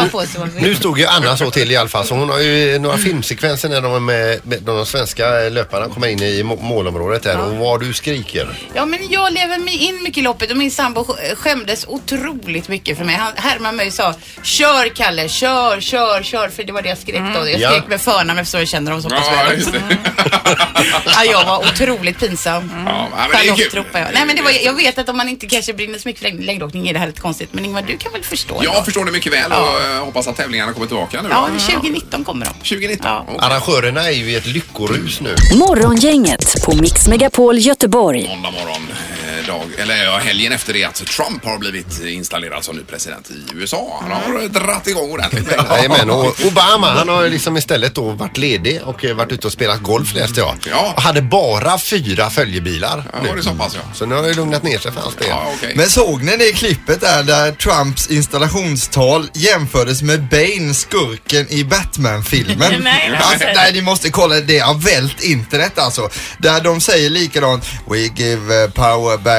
nu, 0.54 0.60
nu 0.60 0.74
stod 0.74 0.98
ju 0.98 1.06
Anna 1.06 1.36
så 1.36 1.50
till 1.50 1.72
i 1.72 1.76
alla 1.76 1.88
fall 1.88 2.06
så 2.06 2.14
hon 2.14 2.28
har 2.30 2.38
ju 2.38 2.78
några 2.78 2.98
filmsekvenser 2.98 3.68
när 3.68 3.80
de, 3.80 4.04
med, 4.04 4.46
med 4.46 4.62
de 4.62 4.86
svenska 4.86 5.28
löparna 5.30 5.88
kommer 5.88 6.08
in 6.08 6.22
i 6.22 6.42
må- 6.42 6.56
målområdet 6.56 7.22
där 7.22 7.40
och 7.40 7.56
vad 7.56 7.80
du 7.80 7.92
skriker. 7.92 8.58
Ja, 8.74 8.86
men 8.86 8.98
jag 9.10 9.32
lever 9.32 9.58
mig 9.58 9.76
in 9.76 10.02
mycket 10.02 10.18
i 10.18 10.22
loppet 10.22 10.50
och 10.50 10.56
min 10.56 10.70
sambo 10.70 11.00
sk- 11.02 11.34
skämdes 11.34 11.84
otroligt 11.88 12.68
mycket 12.68 12.98
för 12.98 13.04
mig. 13.04 13.14
Han 13.16 13.32
härmade 13.36 13.76
mig 13.76 13.86
och 13.86 13.92
sa 13.92 14.14
Kör 14.42 14.88
Kalle, 14.88 15.28
kör, 15.28 15.80
kör, 15.80 16.22
kör. 16.22 16.48
För 16.48 16.64
det 16.64 16.72
var 16.72 16.82
det 16.82 16.88
jag 16.88 16.98
skrek 16.98 17.22
då. 17.34 17.48
Jag 17.48 17.60
Ja. 17.60 17.70
skrek 17.70 17.88
med 17.88 18.00
förnamn 18.00 18.38
eftersom 18.38 18.60
jag 18.60 18.68
känner 18.68 18.90
dem 18.92 19.02
så 19.02 19.08
pass 19.10 19.26
Ja, 19.36 19.42
väl. 19.48 19.58
just 19.58 19.72
det. 19.72 19.82
Ja, 21.06 21.24
jag 21.24 21.44
var 21.44 21.58
otroligt 21.58 21.87
pinsam. 21.96 22.70
Ja, 22.86 23.08
men 23.10 23.30
det 23.30 23.36
är 23.36 23.40
Charlotte 23.42 23.72
kul. 23.72 23.84
jag. 23.92 24.08
Nej, 24.14 24.26
men 24.26 24.36
det 24.36 24.42
var, 24.42 24.50
jag 24.64 24.72
vet 24.72 24.98
att 24.98 25.08
om 25.08 25.16
man 25.16 25.28
inte 25.28 25.46
kanske 25.46 25.72
brinner 25.74 25.98
så 25.98 26.08
mycket 26.08 26.22
för 26.22 26.28
längd- 26.28 26.44
längdåkning 26.44 26.88
är 26.88 26.92
det 26.92 26.98
här 26.98 27.06
lite 27.06 27.20
konstigt. 27.20 27.48
Men 27.52 27.64
Ingvar, 27.64 27.82
du 27.82 27.96
kan 27.98 28.12
väl 28.12 28.22
förstå? 28.24 28.60
Jag 28.64 28.74
då? 28.74 28.82
förstår 28.82 29.04
det 29.04 29.10
mycket 29.12 29.32
väl 29.32 29.52
och 29.52 29.58
Ja. 29.58 29.96
eh, 29.96 30.04
hoppas 30.04 30.28
att 30.28 30.36
tävlingarna 30.36 30.72
kommer 30.72 30.86
tillbaka 30.86 31.22
nu. 31.22 31.28
Ja, 31.30 31.48
då. 31.52 31.58
2019 31.60 32.24
kommer 32.24 32.46
de. 32.46 32.52
2019? 32.54 33.10
Ja. 33.10 33.24
Okej. 33.28 33.38
Arrangörerna 33.40 34.02
är 34.06 34.10
ju 34.12 34.30
i 34.30 34.34
ett 34.36 34.46
lyckorus 34.46 35.20
nu. 35.20 35.34
Morgongänget 35.58 36.62
på 36.64 36.76
Mix 36.76 37.08
Megapol 37.08 37.58
Göteborg. 37.58 38.28
Måndag 38.28 38.50
morgon, 38.50 38.88
dag, 39.48 39.70
eller 39.78 40.04
ja, 40.04 40.16
helgen 40.16 40.52
efter 40.52 40.72
det 40.72 40.84
att 40.84 40.94
Trump 40.94 41.44
har 41.44 41.58
blivit 41.58 42.00
installerad 42.04 42.64
som 42.64 42.76
ny 42.76 42.82
president 42.82 43.30
i 43.30 43.54
USA. 43.54 43.98
Han 44.02 44.10
har 44.10 44.38
mm. 44.38 44.52
dratt 44.52 44.86
igång 44.86 45.10
ordentligt. 45.10 45.48
Jajamän, 45.70 46.10
och 46.10 46.34
Obama 46.46 46.90
han 46.90 47.08
har 47.08 47.22
ju 47.22 47.30
liksom 47.30 47.56
istället 47.56 47.94
då 47.94 48.10
varit 48.10 48.36
ledig 48.36 48.80
och 48.84 49.04
eh, 49.04 49.16
varit 49.16 49.32
ute 49.32 49.46
och 49.46 49.52
spelat 49.52 49.82
golf 49.82 50.14
läste 50.14 50.40
jag. 50.40 50.56
Ja. 50.70 50.92
Och 50.96 51.02
hade 51.02 51.22
bara 51.22 51.78
fyra 51.78 52.30
följebilar 52.30 53.04
Ja, 53.12 53.18
nu. 53.22 53.28
var 53.28 53.36
det 53.36 53.42
så 53.42 53.54
pass, 53.54 53.74
ja. 53.74 53.94
Så 53.94 54.06
nu 54.06 54.14
har 54.14 54.22
det 54.22 54.34
lugnat 54.34 54.62
ner 54.62 54.78
sig 54.78 54.92
för 54.92 55.00
hans 55.00 55.14
del. 55.14 55.28
Ja, 55.28 55.52
okej. 55.56 55.72
Men 55.76 55.90
såg 55.90 56.22
ni 56.22 56.36
det 56.36 56.52
klippet 56.52 57.00
där, 57.00 57.22
där 57.22 57.52
Trumps 57.52 58.10
installationstal 58.10 59.28
jämfördes 59.34 60.02
med 60.02 60.28
Bane, 60.28 60.74
skurken 60.74 61.52
i 61.52 61.64
Batman-filmen? 61.64 62.58
Nej, 62.70 62.80
nej. 63.10 63.20
alltså, 63.22 63.46
nej, 63.54 63.72
ni 63.72 63.82
måste 63.82 64.10
kolla, 64.10 64.40
det 64.40 64.58
har 64.58 64.74
vält 64.74 65.22
internet 65.22 65.78
alltså. 65.78 66.08
Där 66.38 66.60
de 66.60 66.80
säger 66.80 67.10
likadant, 67.10 67.64
We 67.90 67.98
give 67.98 68.64
uh, 68.64 68.70
power 68.70 69.16
back 69.16 69.37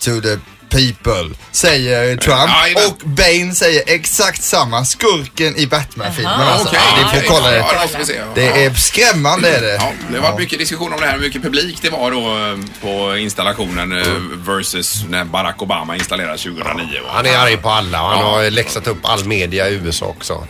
to 0.00 0.20
the 0.20 0.40
people, 0.70 1.34
säger 1.52 2.16
Trump. 2.16 2.50
Jajamän. 2.50 2.86
och 2.90 3.08
Bane 3.08 3.54
säger 3.54 3.82
exakt 3.86 4.42
samma, 4.42 4.84
skurken 4.84 5.56
i 5.56 5.66
Batman-filmen 5.66 6.32
alltså. 6.32 6.68
Okej, 6.68 6.80
Ni 7.14 7.20
får 7.20 7.28
kolla 7.28 7.50
det. 7.50 7.56
Ja, 7.56 7.88
det. 8.34 8.44
Ja. 8.44 8.56
Är 8.56 8.74
skrämmande 8.74 9.48
är 9.56 9.60
det. 9.62 9.74
Ja, 9.74 9.92
det 10.10 10.16
har 10.18 10.22
varit 10.30 10.40
mycket 10.40 10.58
diskussion 10.58 10.92
om 10.92 11.00
det 11.00 11.06
här, 11.06 11.12
hur 11.12 11.20
mycket 11.20 11.42
publik 11.42 11.78
det 11.82 11.90
var 11.90 12.10
då 12.10 12.18
eh, 12.18 12.58
på 12.82 13.16
installationen 13.16 13.92
eh, 13.92 14.06
versus 14.46 15.04
när 15.08 15.24
Barack 15.24 15.62
Obama 15.62 15.94
installerades 15.96 16.42
2009. 16.42 17.00
va? 17.04 17.10
Han 17.12 17.26
är 17.26 17.38
arg 17.38 17.56
på 17.56 17.70
alla 17.70 18.02
och 18.02 18.08
han 18.08 18.18
Ja. 18.18 18.24
har 18.30 18.50
läxat 18.50 18.86
upp 18.86 18.98
all 19.02 19.24
media 19.24 19.68
i 19.68 19.74
USA 19.74 20.06
också. 20.06 20.46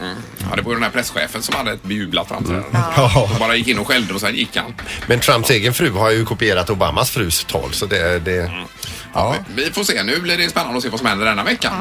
Ja, 0.51 0.57
det 0.57 0.63
var 0.63 0.71
ju 0.71 0.75
den 0.75 0.83
här 0.83 0.91
presschefen 0.91 1.43
som 1.43 1.55
hade 1.55 1.73
ett 1.73 1.83
bejublat 1.83 2.29
framträdande. 2.29 2.69
Ja. 2.97 3.29
Och 3.33 3.39
bara 3.41 3.57
gick 3.57 3.69
in 3.69 3.79
och 3.79 3.87
skällde 3.89 4.15
och 4.15 4.21
sen 4.21 4.35
gick 4.35 4.57
han. 4.57 4.75
Men 5.07 5.21
Trumps 5.21 5.51
egen 5.51 5.75
fru 5.75 5.91
har 5.93 6.11
ju 6.11 6.25
kopierat 6.25 6.71
Obamas 6.71 7.11
frus 7.11 7.45
tal 7.45 7.73
så 7.73 7.87
det... 7.87 8.19
det 8.19 8.51
Ja. 9.17 9.35
Vi 9.57 9.71
får 9.71 9.85
se, 9.85 10.03
nu 10.03 10.21
blir 10.21 10.37
det 10.37 10.49
spännande 10.51 10.77
att 10.77 10.83
se 10.83 10.89
vad 10.89 10.99
som 11.01 11.09
händer 11.09 11.27
denna 11.27 11.45
veckan 11.45 11.73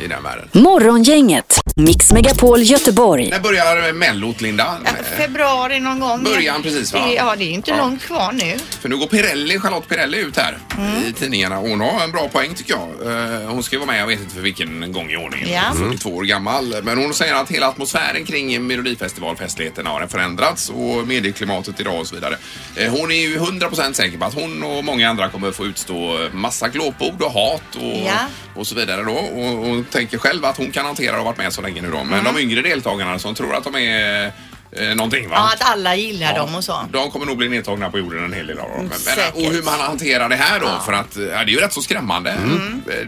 i, 0.00 0.04
i 0.04 0.06
den 0.06 0.22
världen. 0.22 0.48
Morgongänget, 0.52 1.60
Mix 1.76 2.12
Megapol 2.12 2.62
Göteborg. 2.62 3.30
När 3.30 3.40
börjar 3.40 3.92
Mellot, 3.92 4.40
Linda? 4.40 4.76
Ja, 4.84 4.90
Februari 5.16 5.80
någon 5.80 6.00
gång. 6.00 6.24
Början 6.24 6.62
precis, 6.62 6.92
va? 6.92 7.06
Det, 7.06 7.14
ja, 7.14 7.34
det 7.38 7.44
är 7.44 7.50
inte 7.50 7.70
Ja. 7.70 7.76
långt 7.76 8.02
kvar 8.02 8.32
nu. 8.32 8.58
För 8.80 8.88
nu 8.88 8.96
går 8.96 9.06
Pirelli, 9.06 9.58
Charlotte 9.58 9.88
Pirelli 9.88 10.18
ut 10.18 10.36
här 10.36 10.58
i 11.08 11.12
tidningarna. 11.12 11.56
Hon 11.56 11.80
har 11.80 12.04
en 12.04 12.12
bra 12.12 12.28
poäng 12.28 12.54
tycker 12.54 12.74
jag. 12.74 13.12
Eh, 13.42 13.48
Hon 13.50 13.62
ska 13.62 13.76
ju 13.76 13.80
vara 13.80 13.86
med, 13.92 14.00
jag 14.00 14.06
vet 14.06 14.20
inte 14.20 14.34
för 14.34 14.42
vilken 14.42 14.92
gång 14.92 15.10
i 15.10 15.16
ordningen. 15.16 15.48
Ja. 15.52 15.62
Hon 15.72 15.86
är 15.86 15.90
42 15.90 16.10
år 16.10 16.22
gammal. 16.22 16.74
Men 16.82 16.98
hon 16.98 17.14
säger 17.14 17.34
att 17.34 17.50
hela 17.50 17.68
atmosfären 17.68 18.24
kring 18.24 18.66
Melodifestivalfestligheterna 18.66 19.90
har 19.90 20.06
förändrats 20.06 20.68
och 20.70 21.06
medieklimatet 21.08 21.80
idag 21.80 22.00
och 22.00 22.06
så 22.06 22.14
vidare. 22.14 22.36
Eh, 22.76 22.90
Hon 22.92 23.10
är 23.10 23.16
ju 23.16 23.38
100% 23.38 23.92
säker 23.92 24.18
på 24.18 24.24
att 24.24 24.34
hon 24.34 24.62
och 24.62 24.84
många 24.84 25.10
andra 25.10 25.28
kommer 25.28 25.52
få 25.52 25.66
utstå 25.66 26.28
massa 26.60 26.72
glåpord 26.72 27.22
och 27.22 27.30
hat 27.32 27.76
och, 27.76 27.82
Ja. 28.06 28.26
och 28.54 28.66
så 28.66 28.74
vidare 28.74 29.02
då. 29.02 29.12
Och 29.12 29.66
hon 29.66 29.84
tänker 29.84 30.18
själv 30.18 30.44
att 30.44 30.56
hon 30.56 30.70
kan 30.70 30.86
hantera 30.86 31.12
och 31.12 31.18
har 31.18 31.24
varit 31.24 31.38
med 31.38 31.52
så 31.52 31.62
länge 31.62 31.82
nu 31.82 31.90
då. 31.90 32.04
Men 32.04 32.24
de 32.24 32.38
yngre 32.38 32.62
deltagarna 32.62 33.18
som 33.18 33.34
tror 33.34 33.54
att 33.54 33.64
de 33.64 33.74
är 33.76 34.32
eh, 34.72 34.94
någonting 34.94 35.28
va? 35.28 35.34
Ja, 35.36 35.52
att 35.54 35.70
alla 35.72 35.94
gillar 35.96 36.34
dem 36.34 36.54
och 36.54 36.64
så. 36.64 36.88
De 36.92 37.10
kommer 37.10 37.26
nog 37.26 37.36
bli 37.36 37.48
nedtagna 37.48 37.90
på 37.90 37.98
jorden 37.98 38.24
en 38.24 38.32
hel 38.32 38.46
del 38.46 38.58
av 38.58 38.68
dem. 38.68 38.76
Men, 38.78 38.86
men, 38.88 38.98
säkert. 38.98 39.34
och 39.34 39.42
hur 39.42 39.62
man 39.62 39.80
hanterar 39.80 40.28
det 40.28 40.36
här 40.36 40.60
då, 40.60 40.68
för 40.86 40.92
att 40.92 41.16
ja, 41.16 41.22
det 41.22 41.28
är 41.34 41.46
ju 41.46 41.56
rätt 41.60 41.72
så 41.72 41.82
skrämmande 41.82 42.36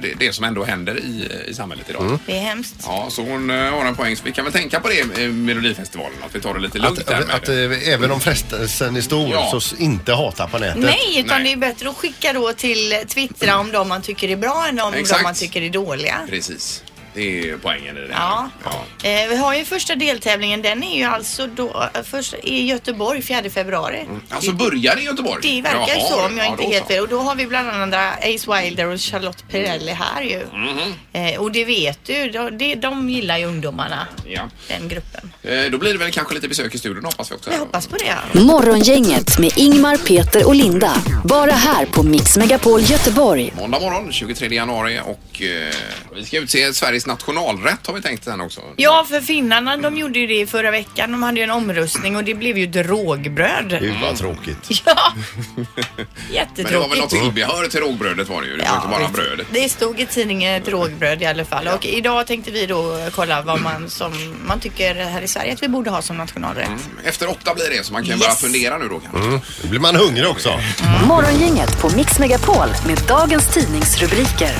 det, 0.02 0.14
det 0.18 0.32
som 0.32 0.44
ändå 0.44 0.64
händer 0.64 0.98
i, 0.98 1.28
i 1.48 1.54
samhället 1.54 1.90
idag. 1.90 2.18
Det 2.26 2.36
är 2.36 2.40
hemskt. 2.40 2.74
Ja, 2.86 3.06
så 3.10 3.22
hon 3.22 3.50
eh, 3.50 3.56
har 3.56 3.84
en 3.84 3.94
poäng. 3.96 4.16
Så 4.16 4.22
vi 4.24 4.32
kan 4.32 4.44
väl 4.44 4.52
tänka 4.52 4.80
på 4.80 4.88
det 4.88 5.04
med 5.04 5.34
Melodifestivalen, 5.34 6.12
att 6.26 6.34
vi 6.34 6.40
tar 6.40 6.54
det 6.54 6.60
lite 6.60 6.78
lugnt 6.78 6.98
att, 6.98 7.06
där 7.06 7.24
med 7.26 7.34
att, 7.34 7.44
det. 7.46 7.64
eh, 7.64 7.88
även 7.94 8.10
om 8.10 8.20
frestelsen 8.20 8.96
är 8.96 9.00
stor 9.00 9.28
Ja. 9.32 9.48
så 9.50 9.56
s- 9.56 9.74
inte 9.78 10.12
hata 10.12 10.46
på 10.46 10.58
nätet. 10.58 10.82
Nej, 10.82 11.14
utan 11.18 11.42
Nej. 11.42 11.44
det 11.44 11.66
är 11.66 11.70
bättre 11.72 11.88
att 11.90 11.96
skicka 11.96 12.32
då 12.32 12.52
till 12.52 12.94
Twittra 13.08 13.58
om 13.58 13.72
de 13.72 13.88
man 13.88 14.02
tycker 14.02 14.28
är 14.28 14.36
bra 14.36 14.66
än 14.68 14.80
om 14.80 14.94
Exakt. 14.94 15.20
de 15.20 15.22
man 15.22 15.34
tycker 15.34 15.62
är 15.62 15.70
dåliga. 15.70 16.18
Precis. 16.28 16.82
Det 17.14 17.50
är 17.50 17.56
poängen 17.56 17.96
i 17.96 18.00
det. 18.00 18.08
Ja. 18.10 18.50
ja. 18.64 19.08
Eh, 19.08 19.28
vi 19.28 19.36
har 19.36 19.54
ju 19.54 19.64
första 19.64 19.94
deltävlingen. 19.94 20.62
Den 20.62 20.82
är 20.82 20.96
ju 20.98 21.04
alltså 21.04 21.46
då 21.46 21.88
eh, 21.94 22.02
först 22.02 22.34
i 22.42 22.64
Göteborg 22.66 23.22
4 23.22 23.50
februari. 23.50 24.06
Alltså 24.28 24.52
börjar 24.52 24.98
i 24.98 25.02
Göteborg? 25.02 25.42
Det 25.42 25.62
verkar 25.62 25.94
ju 25.94 26.00
Jaha, 26.00 26.08
så 26.08 26.26
om 26.26 26.38
jag 26.38 26.46
ja, 26.46 26.50
inte 26.50 26.62
då 26.62 26.68
är 26.68 26.72
helt 26.72 26.84
så. 26.86 26.92
fel. 26.92 27.02
Och 27.02 27.08
då 27.08 27.18
har 27.18 27.34
vi 27.34 27.46
bland 27.46 27.70
annat 27.70 28.18
Ace 28.18 28.62
Wilder 28.62 28.86
och 28.86 29.00
Charlotte 29.00 29.44
Perrelli 29.50 29.92
här 29.92 30.22
ju. 30.22 30.46
Mhm. 30.54 30.94
Eh, 31.12 31.40
och 31.40 31.52
det 31.52 31.64
vet 31.64 31.98
du, 32.04 32.30
de, 32.30 32.58
det, 32.58 32.74
de 32.74 33.10
gillar 33.10 33.38
ju 33.38 33.44
ungdomarna, 33.44 34.06
Ja. 34.26 34.40
den 34.68 34.88
gruppen. 34.88 35.32
Eh, 35.42 35.64
Då 35.70 35.78
blir 35.78 35.92
det 35.92 35.98
väl 35.98 36.10
kanske 36.12 36.34
lite 36.34 36.48
besök 36.48 36.74
i 36.74 36.78
studion 36.78 37.04
hoppas 37.04 37.30
vi 37.30 37.34
också. 37.34 37.50
Jag 37.52 37.58
hoppas 37.58 37.86
på 37.86 37.96
det. 37.96 38.40
Morgongänget 38.40 39.38
med 39.38 39.52
Ingmar, 39.56 39.96
Peter 39.96 40.46
och 40.46 40.54
Linda. 40.54 40.94
Bara 41.24 41.50
här 41.52 41.86
på 41.86 42.02
Mix 42.02 42.36
Megapol 42.36 42.80
Göteborg. 42.80 43.52
Måndag 43.58 43.80
morgon 43.80 44.12
23 44.12 44.48
januari 44.54 45.00
och 45.04 45.42
eh, 45.42 45.74
vi 46.16 46.24
ska 46.24 46.38
utse 46.38 46.72
Sveriges 46.72 47.01
nationalrätt 47.06 47.86
har 47.86 47.94
vi 47.94 48.02
tänkt 48.02 48.24
sen 48.24 48.40
också. 48.40 48.60
Ja, 48.76 49.06
för 49.08 49.20
finnarna 49.20 49.76
de 49.76 49.96
gjorde 49.96 50.18
ju 50.18 50.26
det 50.26 50.40
i 50.40 50.46
förra 50.46 50.70
veckan. 50.70 51.12
De 51.12 51.22
hade 51.22 51.38
ju 51.40 51.44
en 51.44 51.50
omröstning 51.50 52.16
och 52.16 52.24
det 52.24 52.34
blev 52.34 52.58
ju 52.58 52.66
drogbröd. 52.66 53.76
Gud 53.80 53.94
vad 54.02 54.16
tråkigt. 54.16 54.68
Ja, 54.86 55.12
Men 55.54 55.66
det 55.76 56.34
jättetråkigt. 56.34 56.80
var 56.80 56.88
väl 56.88 56.98
något 56.98 57.10
tillbehör 57.10 57.66
till 57.68 57.80
rågbrödet 57.80 58.28
var 58.28 58.42
det 58.42 58.48
ju. 58.48 58.56
Det 58.56 58.64
var 58.68 58.76
inte 58.76 58.88
bara 58.88 58.98
visst. 59.00 59.12
brödet. 59.12 59.46
Det 59.50 59.68
stod 59.68 60.00
i 60.00 60.06
tidningen 60.06 60.54
ett 60.62 60.68
rågbröd 60.68 61.22
i 61.22 61.26
alla 61.26 61.44
fall. 61.44 61.68
Och 61.68 61.86
idag 61.86 62.26
tänkte 62.26 62.50
vi 62.50 62.66
då 62.66 63.08
kolla 63.14 63.42
vad 63.42 63.60
man 63.60 63.90
som 63.90 64.12
man 64.46 64.60
tycker 64.60 64.94
här 64.94 65.22
i 65.22 65.28
Sverige 65.28 65.52
att 65.52 65.62
vi 65.62 65.68
borde 65.68 65.90
ha 65.90 66.02
som 66.02 66.16
nationalrätt. 66.16 66.70
Efter 67.04 67.28
åtta 67.30 67.54
blir 67.54 67.70
det 67.70 67.84
så 67.84 67.92
man 67.92 68.02
kan 68.02 68.10
Yes. 68.12 68.20
börja 68.20 68.34
fundera 68.34 68.78
nu 68.78 68.88
då 68.88 69.00
kanske. 69.00 69.40
Då 69.62 69.68
blir 69.68 69.80
man 69.80 69.96
hungrig 69.96 70.28
också. 70.28 70.60
Morgongänget 71.08 71.80
på 71.80 71.90
Mix 71.96 72.18
Megapol 72.18 72.68
med 72.86 72.98
dagens 73.08 73.54
tidningsrubriker. 73.54 74.52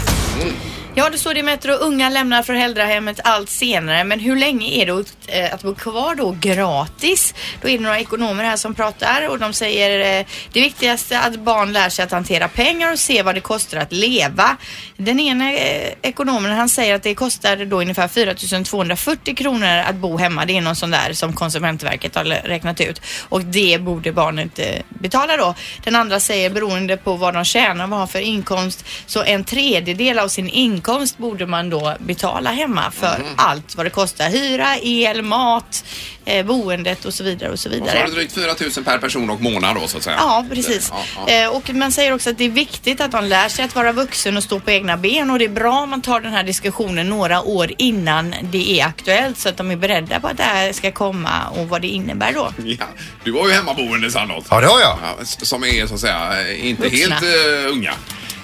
Ja, 0.95 1.11
det 1.11 1.19
står 1.19 1.35
det 1.35 1.41
i 1.41 1.43
Metro. 1.43 1.73
Unga 1.73 2.09
lämnar 2.09 2.43
föräldrahemmet 2.43 3.21
allt 3.25 3.51
senare. 3.51 4.05
Men 4.05 4.21
hur 4.21 4.37
länge 4.37 4.67
är 4.67 4.87
det 4.87 5.05
eh, 5.27 5.55
att, 5.55 5.63
bo 5.63 5.75
kvar 5.75 6.15
då 6.15 6.37
gratis? 6.41 7.35
Då 7.63 7.69
är 7.69 7.79
det 7.79 7.85
några 7.85 7.99
ekonomer 7.99 8.45
här 8.45 8.57
som 8.57 8.75
pratar 8.75 9.29
och 9.29 9.39
de 9.39 9.53
säger 9.53 10.21
eh, 10.21 10.27
det 10.53 10.61
viktigaste 10.61 11.17
är 11.17 11.29
att 11.29 11.41
barn 11.41 11.73
lär 11.73 11.89
sig 11.89 12.03
att 12.05 12.13
hantera 12.13 12.49
pengar 12.49 12.93
och 12.93 12.99
se 12.99 13.23
vad 13.23 13.35
det 13.35 13.41
kostar 13.41 13.79
att 13.79 13.93
leva. 13.93 14.57
Den 14.97 15.21
ena 15.21 15.53
eh, 15.53 15.93
ekonomen 16.03 16.53
han 16.53 16.69
säger 16.69 16.95
att 16.95 17.03
det 17.03 17.15
kostar 17.15 17.57
då 17.57 17.81
ungefär 17.81 18.09
4240 18.09 19.35
kronor 19.35 19.67
att 19.67 19.97
bo 19.97 20.17
hemma. 20.17 20.45
Det 20.45 20.57
är 20.57 20.61
någon 20.61 20.77
sån 20.77 20.91
där 20.91 21.13
som 21.13 21.33
Konsumentverket 21.33 22.15
har 22.15 22.25
räknat 22.25 22.81
ut 22.81 23.03
och 23.29 23.45
det 23.45 23.79
borde 23.81 24.13
barnet 24.13 24.43
inte 24.43 24.83
betala 24.89 25.37
då. 25.37 25.55
Den 25.85 25.97
andra 25.97 26.21
säger 26.21 26.51
beroende 26.51 26.97
på 26.97 27.17
vad 27.17 27.35
de 27.35 27.45
tjänar 27.45 27.85
och 27.85 27.91
vad 27.91 27.99
de 27.99 28.01
har 28.01 28.07
för 28.07 28.21
inkomst 28.21 28.85
så 29.07 29.23
en 29.23 29.45
tredjedel 29.45 30.19
av 30.19 30.29
sin 30.29 30.49
inkomst 30.49 30.82
borde 31.17 31.47
man 31.47 31.71
då 31.71 31.97
betala 32.01 32.51
hemma 32.51 32.91
för 32.91 33.19
Mhm. 33.19 33.29
allt 33.37 33.77
vad 33.77 33.87
det 33.87 33.91
kostar. 33.91 34.29
Hyra, 34.31 34.77
el, 34.83 35.23
mat, 35.23 35.85
eh, 36.25 36.47
boendet 36.47 37.05
och 37.05 37.15
så 37.15 37.25
vidare 37.25 37.51
och 37.53 37.59
så 37.59 37.69
Och 37.69 37.75
så 37.75 37.81
vidare. 37.81 37.99
har 37.99 38.07
det 38.07 38.13
drygt 38.13 38.33
4 38.35 38.55
000 38.77 38.85
per 38.85 38.99
person 38.99 39.31
och 39.31 39.41
månad 39.41 39.77
då 39.77 39.87
så 39.89 39.97
att 39.97 40.03
säga. 40.03 40.17
Ja, 40.19 40.45
precis. 40.51 40.93
Ja, 40.93 41.05
ja. 41.27 41.33
Eh, 41.33 41.49
och 41.49 41.71
man 41.75 41.93
säger 41.93 42.13
också 42.15 42.31
att 42.31 42.39
det 42.39 42.45
är 42.45 42.49
viktigt 42.49 43.01
att 43.01 43.13
de 43.13 43.25
lär 43.25 43.49
sig 43.49 43.65
att 43.65 43.75
vara 43.75 43.93
vuxen 43.93 44.37
och 44.37 44.43
stå 44.43 44.61
på 44.61 44.71
egna 44.71 44.97
ben 44.97 45.31
och 45.31 45.39
det 45.39 45.45
är 45.45 45.49
bra 45.49 45.73
om 45.81 45.91
man 45.91 46.03
tar 46.03 46.21
den 46.21 46.33
här 46.33 46.43
diskussionen 46.43 47.09
några 47.09 47.43
år 47.43 47.71
innan 47.79 48.35
det 48.43 48.81
är 48.81 48.87
aktuellt 48.87 49.39
så 49.39 49.49
att 49.49 49.57
de 49.57 49.71
är 49.71 49.77
beredda 49.77 50.21
på 50.21 50.27
att 50.29 50.37
det 50.37 50.43
här 50.43 50.73
ska 50.73 50.93
komma 50.93 51.49
och 51.57 51.69
vad 51.69 51.83
det 51.83 51.89
innebär 51.89 52.33
då. 52.33 52.53
Ja, 52.65 52.87
du 53.25 53.33
har 53.33 53.47
ju 53.49 53.53
hemmaboende 53.55 54.11
Sandholt. 54.11 54.47
Ja, 54.51 54.61
det 54.61 54.67
har 54.67 54.81
jag. 54.81 54.99
Ja, 55.03 55.25
som 55.25 55.65
är 55.65 55.87
så 55.87 55.95
att 55.95 56.01
säga 56.01 56.41
eh, 56.49 56.69
inte 56.69 56.83
Vuxna. 56.83 57.15
helt 57.15 57.25
uh, 57.67 57.73
unga. 57.73 57.93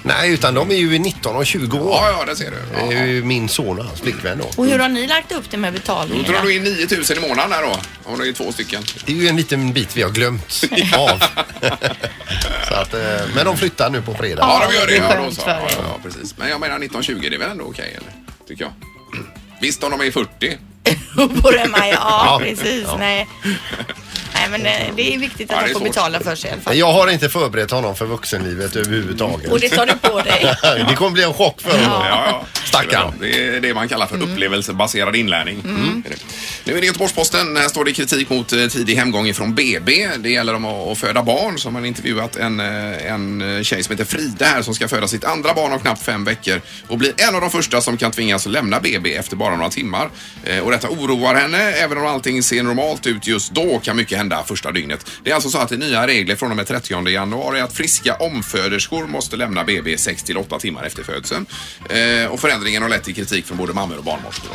Nej, 0.09 0.33
utan 0.33 0.55
de 0.55 0.71
är 0.71 0.75
ju 0.75 0.99
19 0.99 1.37
och 1.37 1.47
20 1.47 1.79
år. 1.79 1.91
Ja, 1.91 2.11
ja, 2.19 2.25
det 2.25 2.37
ser 2.37 2.50
du. 2.50 2.57
Det 2.88 2.95
är 2.97 3.00
ja. 3.00 3.07
ju 3.07 3.25
min 3.25 3.49
son 3.49 3.79
och 3.79 3.85
hans 3.85 4.00
flickvän 4.00 4.38
då. 4.38 4.45
Och 4.62 4.67
hur 4.67 4.79
har 4.79 4.88
ni 4.88 5.07
lagt 5.07 5.33
upp 5.33 5.50
det 5.50 5.57
med 5.57 5.73
Då 5.73 5.79
betalningen? 5.79 6.33
drar 6.33 6.43
du 6.43 6.55
in 6.57 6.62
9000 6.65 7.17
i 7.17 7.29
månaden 7.29 7.50
där 7.50 7.62
då. 7.62 7.77
Om 8.05 8.19
det 8.19 8.29
är 8.29 8.33
två 8.33 8.53
stycken. 8.53 8.83
Det 9.05 9.12
är 9.12 9.17
ju 9.17 9.29
en 9.29 9.37
liten 9.37 9.73
bit 9.73 9.97
vi 9.97 10.03
har 10.03 10.11
glömt 10.11 10.65
av. 10.99 11.19
så 12.69 12.75
att, 12.75 12.95
eh, 12.95 13.00
men 13.35 13.45
de 13.45 13.57
flyttar 13.57 13.91
nu 13.91 14.03
på 14.03 14.15
fredag. 14.15 14.43
Ja, 14.43 14.67
de 14.69 14.75
gör 14.75 14.87
det. 14.87 14.93
det 14.93 14.99
är 14.99 15.03
Ja, 15.03 15.17
då 15.17 15.23
skönt 15.23 15.35
så. 15.35 15.41
för 15.43 15.50
Ja, 15.50 15.61
er. 15.69 15.73
ja, 15.83 15.99
precis. 16.03 16.35
Men 16.37 16.49
jag 16.49 16.61
menar 16.61 16.75
1920, 16.77 17.29
det 17.31 17.37
är 17.37 17.38
väl 17.38 17.50
ändå 17.50 17.65
okej, 17.65 17.97
eller? 17.97 18.12
Tycker 18.49 18.65
jag. 18.65 18.73
Visst, 19.61 19.85
om 19.85 19.91
de 19.91 20.00
är 20.07 20.11
40. 20.11 20.59
på 21.43 21.50
det 21.50 21.69
med, 21.69 21.88
ja, 21.88 21.95
Ja. 21.95 22.41
precis. 22.45 22.83
Ja. 22.87 22.97
Nej. 22.99 23.29
Nej, 24.40 24.49
men 24.50 24.66
eh, 24.66 24.95
det 24.97 25.14
är 25.14 25.18
viktigt 25.18 25.50
Ja, 25.50 25.57
att 25.57 25.61
det 25.61 25.66
de 25.66 25.71
är 25.71 25.73
får 25.75 25.80
svårt. 25.80 25.88
betala 25.88 26.21
för 26.21 26.35
sig 26.37 26.50
i 26.50 26.52
alla 26.52 26.62
fall. 26.62 26.76
Jag 26.76 26.92
har 26.92 27.09
inte 27.11 27.28
förberett 27.28 27.71
honom 27.71 27.97
för 27.97 28.07
vuxenlivet 28.07 28.76
överhuvudtaget. 28.76 29.50
Och 29.50 29.61
det 29.61 29.68
tar 29.68 29.87
du 29.87 29.97
på 29.97 30.21
dig. 30.21 30.54
det 30.88 30.95
kommer 30.95 31.11
bli 31.11 31.23
en 31.23 31.35
chock 31.35 31.61
för 31.61 31.71
honom. 31.71 32.07
Ja, 32.09 32.25
ja. 32.30 32.47
Stackarn. 32.64 33.12
Det 33.21 33.47
är 33.57 33.61
det 33.61 33.75
man 33.75 33.88
kallar 33.88 34.07
för 34.07 34.23
upplevelsebaserad 34.23 35.16
inlärning. 35.16 35.61
Mm. 35.64 36.02
Är 36.07 36.11
det. 36.11 36.16
Nu 36.69 36.77
är 36.77 36.81
det 36.81 36.87
Göteborgs-Posten. 36.87 37.57
Här 37.57 37.69
står 37.69 37.85
det 37.85 37.93
kritik 37.93 38.31
mot 38.31 38.53
eh, 38.53 38.67
tidig 38.67 38.95
hemgång 38.95 39.27
ifrån 39.27 39.55
BB. 39.55 40.09
Det 40.19 40.31
gäller 40.31 40.55
om 40.55 40.65
att 40.65 40.99
föda 40.99 41.23
barn. 41.23 41.59
Som 41.59 41.73
man 41.73 41.85
intervjuat 41.85 42.37
en, 42.37 42.61
eh, 42.61 43.13
en 43.13 43.57
eh, 43.57 43.63
tjej 43.63 43.83
som 43.83 43.93
heter 43.93 44.05
Frida 44.05 44.47
här 44.47 44.63
som 44.63 44.75
ska 44.75 44.89
föda 44.89 45.09
sitt 45.09 45.25
andra 45.25 45.55
barn 45.55 45.73
om 45.73 45.81
knappt 45.81 46.03
fem 46.03 46.25
veckor 46.25 46.61
och 46.89 46.99
blir 46.99 47.13
en 47.17 47.35
av 47.35 47.41
de 47.41 47.51
första 47.51 47.81
som 47.81 47.97
kan 47.97 48.11
tvingas 48.11 48.47
lämna 48.47 48.81
BB 48.81 49.15
efter 49.15 49.37
bara 49.37 49.57
några 49.57 49.71
timmar. 49.71 50.11
Och 50.63 50.71
detta 50.71 50.89
oroar 50.89 51.35
henne. 51.35 51.73
Även 51.73 51.99
om 51.99 52.07
allting 52.07 52.43
ser 52.43 52.63
normalt 52.63 53.07
ut 53.07 53.27
just 53.27 53.55
då 53.55 53.79
kan 53.79 53.97
mycket 53.97 54.19
hända 54.19 54.45
första 54.47 54.73
dygnet. 54.73 55.07
Det 55.25 55.31
är 55.31 55.35
alltså 55.35 55.51
så 55.51 55.59
att 55.59 55.69
det 55.69 55.75
är 55.75 55.79
nya 55.79 56.07
regler 56.07 56.37
från 56.37 56.51
och 56.51 56.57
med 56.57 56.67
30 56.67 57.09
januari 57.09 57.61
att 57.61 57.73
friska 57.73 58.15
omföderskor 58.15 59.07
måste 59.07 59.37
lämna 59.37 59.65
BB 59.65 59.99
6 59.99 60.23
till 60.23 60.37
8 60.37 60.59
timmar 60.59 60.85
efter 60.85 61.03
födseln. 61.03 61.47
Och 62.31 62.41
förändringen 62.41 62.83
har 62.83 62.89
lett 62.89 63.05
till 63.05 63.15
kritik 63.15 63.47
från 63.47 63.59
både 63.59 63.73
mammor 63.73 63.99
och 63.99 64.05
barnmorskor. 64.05 64.51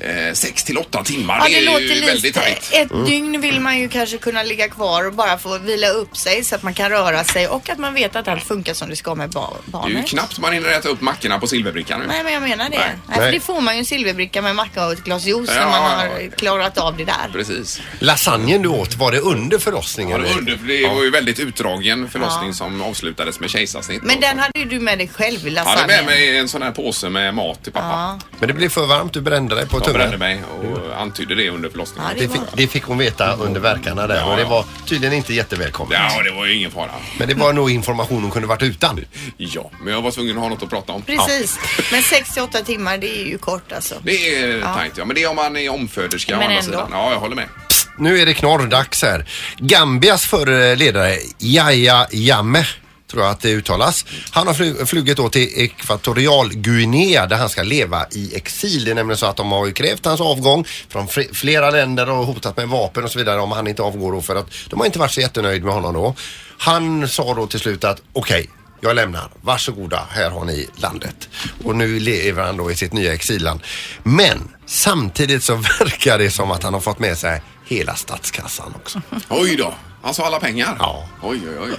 Eh, 0.00 0.32
6 0.34 0.64
till 0.64 0.78
8 0.78 1.04
timmar, 1.04 1.36
Ja, 1.38 1.44
det, 1.44 1.50
det 1.50 1.58
är 1.58 1.64
låter 1.66 1.80
ju 1.94 2.00
väldigt 2.00 2.22
lite. 2.22 2.40
tajt. 2.40 2.70
Ett 2.72 3.06
dygn 3.06 3.40
vill 3.40 3.60
man 3.60 3.78
ju 3.78 3.88
kanske 3.88 4.18
kunna 4.18 4.42
ligga 4.42 4.68
kvar 4.68 5.06
och 5.06 5.12
bara 5.12 5.38
få 5.38 5.58
vila 5.58 5.88
upp 5.88 6.16
sig 6.16 6.44
så 6.44 6.54
att 6.54 6.62
man 6.62 6.74
kan 6.74 6.90
röra 6.90 7.24
sig 7.24 7.48
och 7.48 7.70
att 7.70 7.78
man 7.78 7.94
vet 7.94 8.16
att 8.16 8.28
allt 8.28 8.42
funkar 8.42 8.74
som 8.74 8.88
det 8.90 8.96
ska 8.96 9.14
med 9.14 9.30
ba- 9.30 9.40
Det 9.50 9.54
är 9.54 9.88
ju 9.88 9.94
barnet. 9.94 10.08
knappt 10.08 10.38
man 10.38 10.52
hinner 10.52 10.68
äta 10.68 10.88
upp 10.88 11.00
mackorna 11.00 11.38
på 11.38 11.46
silverbrickan 11.46 12.00
nu. 12.00 12.06
Nej, 12.06 12.24
men 12.24 12.32
jag 12.32 12.42
menar 12.42 12.70
det. 12.70 12.78
Nej. 12.78 12.90
Nej. 13.08 13.18
för 13.18 13.32
det 13.32 13.40
får 13.40 13.60
man 13.60 13.74
ju 13.74 13.78
en 13.78 13.84
silverbricka 13.84 14.42
med 14.42 14.56
macka 14.56 14.86
och 14.86 14.92
ett 14.92 15.04
glas 15.04 15.24
juice 15.24 15.50
Ja, 15.56 15.60
när 15.60 15.66
man 15.66 15.90
ja, 15.90 15.96
har 15.96 16.20
ja. 16.20 16.30
klarat 16.36 16.78
av 16.78 16.96
det 16.96 17.04
där. 17.04 17.28
Precis. 17.32 17.80
Lasagnen 17.98 18.62
du 18.62 18.68
åt, 18.68 18.94
var 18.94 19.12
det 19.12 19.18
under 19.20 19.56
Ja, 19.56 19.60
förlossningen? 19.60 20.22
det, 20.22 20.28
var 20.28 20.38
under, 20.38 20.56
för 20.56 20.66
det 20.66 20.86
var 20.88 21.02
ju 21.04 21.10
väldigt 21.10 21.38
utdragen 21.38 22.08
förlossning 22.10 22.48
Ja. 22.48 22.52
som 22.54 22.82
avslutades 22.82 23.40
med 23.40 23.50
kejsarsnitt. 23.50 24.02
Men 24.02 24.20
den 24.20 24.38
hade 24.38 24.58
ju 24.58 24.64
du 24.64 24.80
med 24.80 24.98
dig 24.98 25.08
själv 25.08 25.46
i 25.48 25.50
Jag 25.54 25.64
hade 25.64 25.74
lasagnen. 25.76 25.96
med 25.96 26.04
mig 26.06 26.38
en 26.38 26.48
sån 26.48 26.62
här 26.62 26.70
påse 26.70 27.08
med 27.08 27.34
mat 27.34 27.62
till 27.64 27.72
pappa. 27.72 27.86
Ja. 27.86 28.18
Men 28.38 28.48
det 28.48 28.54
blev 28.54 28.68
för 28.68 28.86
varmt, 28.86 29.12
du 29.12 29.20
brände 29.20 29.54
dig 29.54 29.66
på 29.68 29.80
Jag 29.90 30.08
brände 30.10 30.18
mig 30.18 30.42
och 30.44 31.00
antydde 31.00 31.34
det 31.34 31.50
under 31.50 31.70
förlossningen. 31.70 32.10
Ja, 32.16 32.22
Det 32.22 32.32
fick, 32.32 32.40
det 32.54 32.66
fick 32.66 32.82
hon 32.84 32.98
veta 32.98 33.34
under 33.36 33.60
verkarna 33.60 34.06
där 34.06 34.16
Ja, 34.16 34.24
och 34.24 34.36
det 34.36 34.42
ja. 34.42 34.48
var 34.48 34.64
tydligen 34.86 35.14
inte 35.14 35.34
jättevälkommet. 35.34 35.98
Ja, 36.16 36.22
det 36.22 36.30
var 36.30 36.46
ju 36.46 36.54
ingen 36.54 36.70
fara. 36.70 36.90
Men 37.18 37.28
det 37.28 37.34
var 37.34 37.52
nog 37.52 37.70
information 37.70 38.22
hon 38.22 38.30
kunde 38.30 38.48
varit 38.48 38.62
utan. 38.62 39.04
Ja, 39.36 39.70
men 39.82 39.92
jag 39.94 40.02
var 40.02 40.10
tvungen 40.10 40.36
att 40.36 40.42
ha 40.42 40.48
något 40.50 40.62
att 40.62 40.70
prata 40.70 40.92
om. 40.92 41.02
Precis. 41.02 41.58
Men 41.92 42.00
6-8 42.02 42.64
timmar 42.64 42.98
det 42.98 43.20
är 43.20 43.24
ju 43.26 43.38
kort 43.38 43.72
alltså. 43.72 43.94
Det 44.02 44.34
är 44.34 44.60
tajt, 44.74 44.92
ja. 44.96 45.04
Men 45.04 45.14
det 45.16 45.22
är 45.22 45.30
om 45.30 45.36
man 45.36 45.56
är 45.56 45.68
omföderska 45.72 46.34
å 46.34 46.38
Men 46.38 46.46
andra 46.46 46.58
ändå. 46.58 46.70
sidan. 46.72 46.88
Ja, 46.92 47.12
jag 47.12 47.20
håller 47.20 47.36
med. 47.36 47.48
Nu 47.98 48.18
är 48.20 48.26
det 48.26 48.34
knorrdags 48.34 49.02
här. 49.02 49.24
Gambias 49.58 50.26
förre 50.26 50.76
ledare 50.76 51.16
Yahya 51.38 52.06
Jammeh 52.10 52.66
tror 53.10 53.22
jag 53.22 53.30
att 53.32 53.40
det 53.40 53.50
uttalas. 53.50 54.04
Han 54.30 54.46
har 54.46 54.84
flugit 54.86 55.16
då 55.16 55.28
till 55.28 55.48
Ekvatorialguinea 55.56 57.26
där 57.26 57.36
han 57.36 57.48
ska 57.48 57.62
leva 57.62 58.06
i 58.10 58.34
exil. 58.36 58.84
Det 58.84 58.90
är 58.90 58.94
nämligen 58.94 59.18
så 59.18 59.26
att 59.26 59.36
de 59.36 59.52
har 59.52 59.66
ju 59.66 59.72
krävt 59.72 60.04
hans 60.04 60.20
avgång 60.20 60.64
från 60.88 61.08
fl- 61.08 61.34
flera 61.34 61.70
länder 61.70 62.10
och 62.10 62.26
hotat 62.26 62.56
med 62.56 62.68
vapen 62.68 63.04
och 63.04 63.10
så 63.10 63.18
vidare 63.18 63.40
om 63.40 63.52
han 63.52 63.66
inte 63.66 63.82
avgår 63.82 64.12
då 64.12 64.20
för 64.20 64.36
att 64.36 64.46
de 64.70 64.78
har 64.78 64.86
inte 64.86 64.98
varit 64.98 65.12
så 65.12 65.20
jättenöjd 65.20 65.64
med 65.64 65.74
honom 65.74 65.94
då. 65.94 66.14
Han 66.58 67.08
sa 67.08 67.34
då 67.34 67.46
till 67.46 67.60
slut 67.60 67.84
att 67.84 68.02
okej, 68.12 68.50
jag 68.80 68.96
lämnar. 68.96 69.30
Varsågoda, 69.42 70.06
här 70.10 70.30
har 70.30 70.44
ni 70.44 70.68
landet. 70.76 71.28
Och 71.64 71.76
nu 71.76 72.00
lever 72.00 72.42
han 72.42 72.56
då 72.56 72.70
i 72.70 72.76
sitt 72.76 72.92
nya 72.92 73.12
exilland. 73.14 73.60
Men 74.02 74.48
samtidigt 74.66 75.44
så 75.44 75.54
verkar 75.80 76.18
det 76.18 76.30
som 76.30 76.50
att 76.50 76.62
han 76.62 76.74
har 76.74 76.80
fått 76.80 76.98
med 76.98 77.18
sig 77.18 77.42
hela 77.66 77.94
statskassan 77.94 78.74
också. 78.76 79.00
Oj 79.28 79.56
då. 79.56 79.74
Alltså 80.02 80.22
alla 80.22 80.40
pengar? 80.40 80.76
Ja. 80.78 81.08
Oj, 81.22 81.40
oj, 81.48 81.56
oj. 81.62 81.70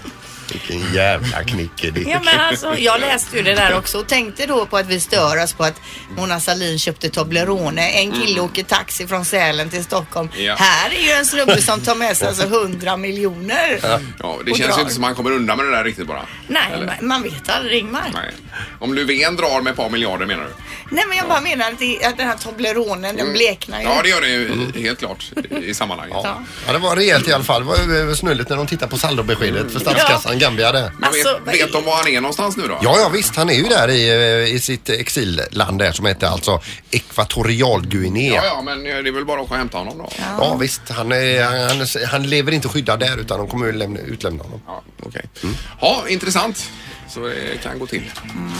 Vilken 0.51 0.93
jävla 0.93 1.43
knickedick. 1.43 2.07
Ja 2.07 2.19
men 2.25 2.39
alltså 2.39 2.75
jag 2.77 2.99
läste 3.01 3.37
ju 3.37 3.43
det 3.43 3.55
där 3.55 3.77
också 3.77 3.97
och 3.99 4.07
tänkte 4.07 4.45
då 4.45 4.65
på 4.65 4.77
att 4.77 4.87
vi 4.87 4.99
stör 4.99 5.43
oss 5.43 5.53
på 5.53 5.63
att 5.63 5.81
Mona 6.17 6.39
Sahlin 6.39 6.79
köpte 6.79 7.09
Toblerone. 7.09 7.89
En 7.89 8.11
kille 8.11 8.39
åker 8.41 8.63
taxi 8.63 9.07
från 9.07 9.25
Sälen 9.25 9.69
till 9.69 9.83
Stockholm. 9.83 10.29
Mm. 10.33 10.45
Ja. 10.45 10.55
Här 10.55 10.89
är 10.89 11.01
ju 11.03 11.11
en 11.11 11.25
snubbe 11.25 11.61
som 11.61 11.81
tar 11.81 11.95
med 11.95 12.17
sig 12.17 12.27
alltså 12.27 12.43
100 12.47 12.97
miljoner. 12.97 13.79
Ja, 13.83 13.99
det 14.45 14.51
och 14.51 14.57
känns 14.57 14.69
drar. 14.69 14.77
ju 14.77 14.81
inte 14.81 14.93
som 14.93 15.01
man 15.01 15.15
kommer 15.15 15.31
undan 15.31 15.57
med 15.57 15.65
det 15.65 15.71
där 15.71 15.83
riktigt 15.83 16.07
bara. 16.07 16.25
Nej, 16.47 16.61
Eller? 16.73 16.97
man, 17.01 17.23
vet 17.23 17.49
aldrig 17.49 17.79
Ingmar. 17.79 18.01
Nej. 18.01 18.11
Nej. 18.23 18.59
Om 18.79 18.93
Löfven 18.93 19.35
drar 19.35 19.61
med 19.61 19.71
ett 19.71 19.77
par 19.77 19.89
miljarder 19.89 20.25
menar 20.25 20.43
du? 20.43 20.49
men 21.07 21.17
jag 21.17 21.27
bara 21.27 21.41
menar 21.41 21.71
att, 21.71 21.79
det, 21.79 22.03
att 22.05 22.17
den 22.17 22.27
här 22.27 22.37
Tobleronen 22.37 23.15
den 23.15 23.33
bleknar 23.33 23.77
ju. 23.79 23.85
Mm. 23.85 23.95
Ja, 23.97 24.03
det 24.03 24.09
gör 24.09 24.21
det 24.21 24.27
ju 24.29 24.71
helt 24.83 24.99
klart 24.99 25.31
i- 25.51 25.55
i 25.65 25.73
sammanhanget. 25.73 26.17
Ja. 26.23 26.41
ja, 26.67 26.73
det 26.73 26.79
var 26.79 26.95
rejält 26.95 27.27
i 27.27 27.33
alla 27.33 27.43
fall. 27.43 27.61
Det 27.87 28.03
var 28.05 28.13
snulligt 28.13 28.49
när 28.49 28.57
de 28.57 28.67
tittade 28.67 28.91
på 28.91 28.97
saldobeskedet 28.97 29.71
för 29.71 29.79
statskassan 29.79 30.39
Gambia 30.41 30.71
där. 30.71 30.91
Men 30.97 31.03
Alltså, 31.09 31.39
vet, 31.45 31.55
vet 31.61 31.71
de 31.73 31.83
var 31.85 31.95
han 31.95 32.07
är 32.07 32.21
någonstans 32.21 32.57
nu 32.57 32.67
då? 32.67 32.79
Ja, 32.81 32.95
ja 32.99 33.09
visst. 33.09 33.35
Han 33.35 33.49
är 33.49 33.53
ju 33.53 33.63
där 33.63 33.87
i, 33.89 34.09
eh, 34.09 34.55
i 34.55 34.59
sitt 34.59 34.89
exilland 34.89 35.79
där 35.79 35.91
som 35.91 36.05
heter 36.05 36.27
alltså 36.27 36.61
Ekvatorialguinea. 36.91 38.33
Ja, 38.35 38.41
Ja, 38.45 38.53
ja, 38.55 38.61
men 38.61 38.83
det 38.83 38.89
är 39.09 39.11
väl 39.11 39.25
bara 39.25 39.41
att 39.41 39.49
hämta 39.49 39.77
honom 39.77 39.97
då. 40.37 40.57
visst. 40.59 40.81
Han, 40.89 41.11
är, 41.11 41.43
han, 41.67 41.87
han 42.11 42.23
lever 42.29 42.51
inte 42.51 42.67
skyddad 42.67 42.99
där 42.99 43.17
utan 43.17 43.37
de 43.37 43.47
kommer 43.47 43.73
lämna, 43.73 43.99
utlämna 43.99 44.43
honom. 44.43 44.61
Ja, 44.67 44.83
okej. 45.03 45.25
Ja, 45.81 46.03
intressant. 46.07 46.69
Så 47.09 47.19
det 47.19 47.63
kan 47.63 47.79
gå 47.79 47.87
till. 47.87 48.03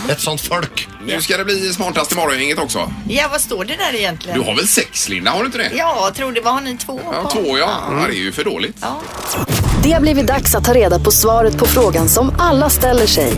Ett 0.09 0.19
sånt 0.19 0.41
folk. 0.41 0.87
Nu 1.05 1.21
ska 1.21 1.37
det 1.37 1.45
bli 1.45 1.73
smartast 1.73 2.11
i 2.11 2.15
morgongänget 2.15 2.59
också. 2.59 2.93
Ja, 3.09 3.27
vad 3.31 3.41
står 3.41 3.65
det 3.65 3.75
där 3.75 3.95
egentligen? 3.95 4.39
Du 4.39 4.45
har 4.45 4.55
väl 4.55 4.67
sex 4.67 5.09
Linda, 5.09 5.31
har 5.31 5.39
du 5.39 5.45
inte 5.45 5.57
det? 5.57 5.71
Ja, 5.75 6.01
jag 6.05 6.15
tror 6.15 6.31
det. 6.31 6.41
Vad 6.41 6.53
har 6.53 6.61
ni 6.61 6.77
två 6.77 6.99
Ja, 7.05 7.23
på? 7.23 7.29
två 7.29 7.57
ja. 7.57 7.83
ja. 7.91 8.07
Det 8.07 8.13
är 8.13 8.17
ju 8.17 8.31
för 8.31 8.43
dåligt. 8.43 8.77
Det 9.83 9.91
har 9.91 10.01
blivit 10.01 10.27
dags 10.27 10.55
att 10.55 10.63
ta 10.63 10.73
reda 10.73 10.99
på 10.99 11.11
svaret 11.11 11.57
på 11.57 11.65
frågan 11.65 12.09
som 12.09 12.31
alla 12.37 12.69
ställer 12.69 13.07
sig. 13.07 13.31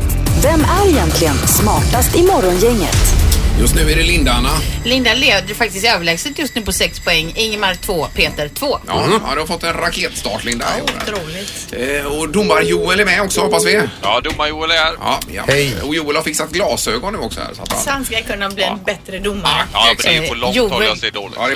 Vem 0.44 0.60
är 0.60 0.90
egentligen 0.90 1.36
smartast 1.36 2.16
i 2.16 2.22
morgongänget? 2.22 3.23
Just 3.60 3.76
nu 3.76 3.92
är 3.92 3.96
det 3.96 4.04
Linda, 4.04 4.32
Anna. 4.32 4.50
Linda 4.86 5.14
leder 5.14 5.54
faktiskt 5.54 5.86
överlägset 5.86 6.40
just 6.40 6.56
nu 6.56 6.62
på 6.62 6.72
6 6.72 7.00
poäng. 7.00 7.34
Ingemar 7.36 7.76
2, 7.76 8.08
Peter 8.16 8.48
2. 8.48 8.80
Ja, 8.88 9.06
ja, 9.28 9.34
du 9.34 9.40
har 9.40 9.48
fått 9.48 9.64
en 9.64 9.74
raketstart 9.74 10.44
Linda. 10.44 10.66
Otroligt. 10.84 11.74
Eh, 12.02 12.06
och 12.06 12.30
domar-Joel 12.30 13.00
är 13.00 13.06
med 13.06 13.22
också 13.22 13.42
hoppas 13.42 13.66
vi. 13.66 13.82
Ja, 14.02 14.20
domar-Joel 14.24 14.72
är 14.72 14.76
här. 14.76 14.94
Ja, 15.00 15.20
ja. 15.34 15.44
Hej. 15.48 15.76
Och 15.84 15.96
Joel 15.96 16.16
har 16.16 16.24
fixat 16.24 16.50
glasögon 16.52 17.14
nu 17.14 17.20
också 17.20 17.40
här. 17.40 17.54
Så 17.54 17.62
att 17.62 17.70
Så 17.70 17.90
han... 17.90 17.94
han 17.98 18.06
ska 18.06 18.22
kunna 18.34 18.50
bli 18.50 18.64
en 18.64 18.84
bättre 18.84 19.20
domare. 19.20 19.64
Ja, 19.74 19.86
det 20.04 20.18
är 20.18 20.28
på 20.28 20.34
långt 20.36 20.56
Joel. 20.56 20.72
håll 20.72 20.84
jag 20.84 20.98
ser 20.98 21.12
dåligt. 21.12 21.36
Ja, 21.40 21.48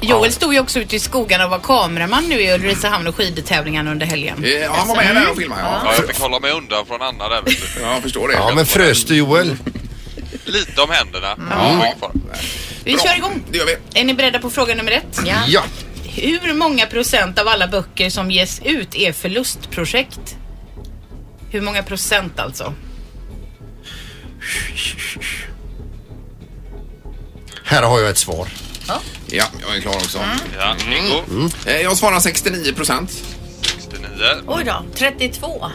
det 0.00 0.06
är. 0.06 0.10
Joel 0.10 0.32
stod 0.32 0.54
ju 0.54 0.60
också 0.60 0.78
ute 0.80 0.96
i 0.96 1.00
skogarna 1.00 1.44
och 1.44 1.50
var 1.50 1.58
kameraman 1.58 2.24
nu 2.28 2.40
i 2.40 2.52
Ulricehamn 2.54 3.06
och 3.06 3.16
skidtävlingen 3.16 3.88
under 3.88 4.06
helgen. 4.06 4.44
Eh, 4.44 4.70
han 4.72 4.88
var 4.88 4.96
med 4.96 5.16
där 5.16 5.30
och 5.30 5.36
filmade. 5.36 5.62
Ja, 5.62 5.80
Ja, 5.84 5.92
jag 5.96 6.06
fick 6.08 6.18
hålla 6.20 6.38
mig 6.40 6.52
undan 6.52 6.86
från 6.86 7.02
Anna 7.02 7.28
där 7.28 7.42
vet 7.42 7.46
du. 7.74 7.82
ja 7.82 7.92
jag 7.92 8.02
förstår 8.02 8.28
det. 8.28 8.34
Ja, 8.34 8.52
men 8.54 8.66
frös 8.66 9.04
du 9.04 9.16
Joel? 9.16 9.56
Lite 10.44 10.80
om 10.80 10.90
händerna. 10.90 11.36
Ja, 11.50 11.86
Ja. 12.00 12.10
Vi 12.84 12.98
kör 12.98 13.16
igång. 13.16 13.42
Det 13.50 13.58
gör 13.58 13.66
vi. 13.66 14.00
Är 14.00 14.04
ni 14.04 14.14
beredda 14.14 14.38
på 14.38 14.50
fråga 14.50 14.74
nummer 14.74 14.92
ett? 14.92 15.20
Ja. 15.46 15.62
Hur 16.04 16.54
många 16.54 16.86
procent 16.86 17.38
av 17.38 17.48
alla 17.48 17.68
böcker 17.68 18.10
som 18.10 18.30
ges 18.30 18.60
ut 18.64 18.94
är 18.94 19.12
förlustprojekt? 19.12 20.36
Hur 21.50 21.60
många 21.60 21.82
procent 21.82 22.40
alltså? 22.40 22.74
Här 27.64 27.82
har 27.82 28.00
jag 28.00 28.10
ett 28.10 28.18
svar. 28.18 28.48
Ja, 29.26 29.44
jag 29.66 29.76
är 29.76 29.80
klar 29.80 29.94
också. 29.94 30.18
Ja, 30.58 30.76
Ingo. 30.96 31.48
Eh, 31.66 31.76
jag 31.80 31.96
svarar 31.96 32.20
69 32.20 32.72
procent. 32.72 33.10
69. 33.62 34.08
Oj 34.46 34.64
då, 34.64 34.84
32. 34.94 35.70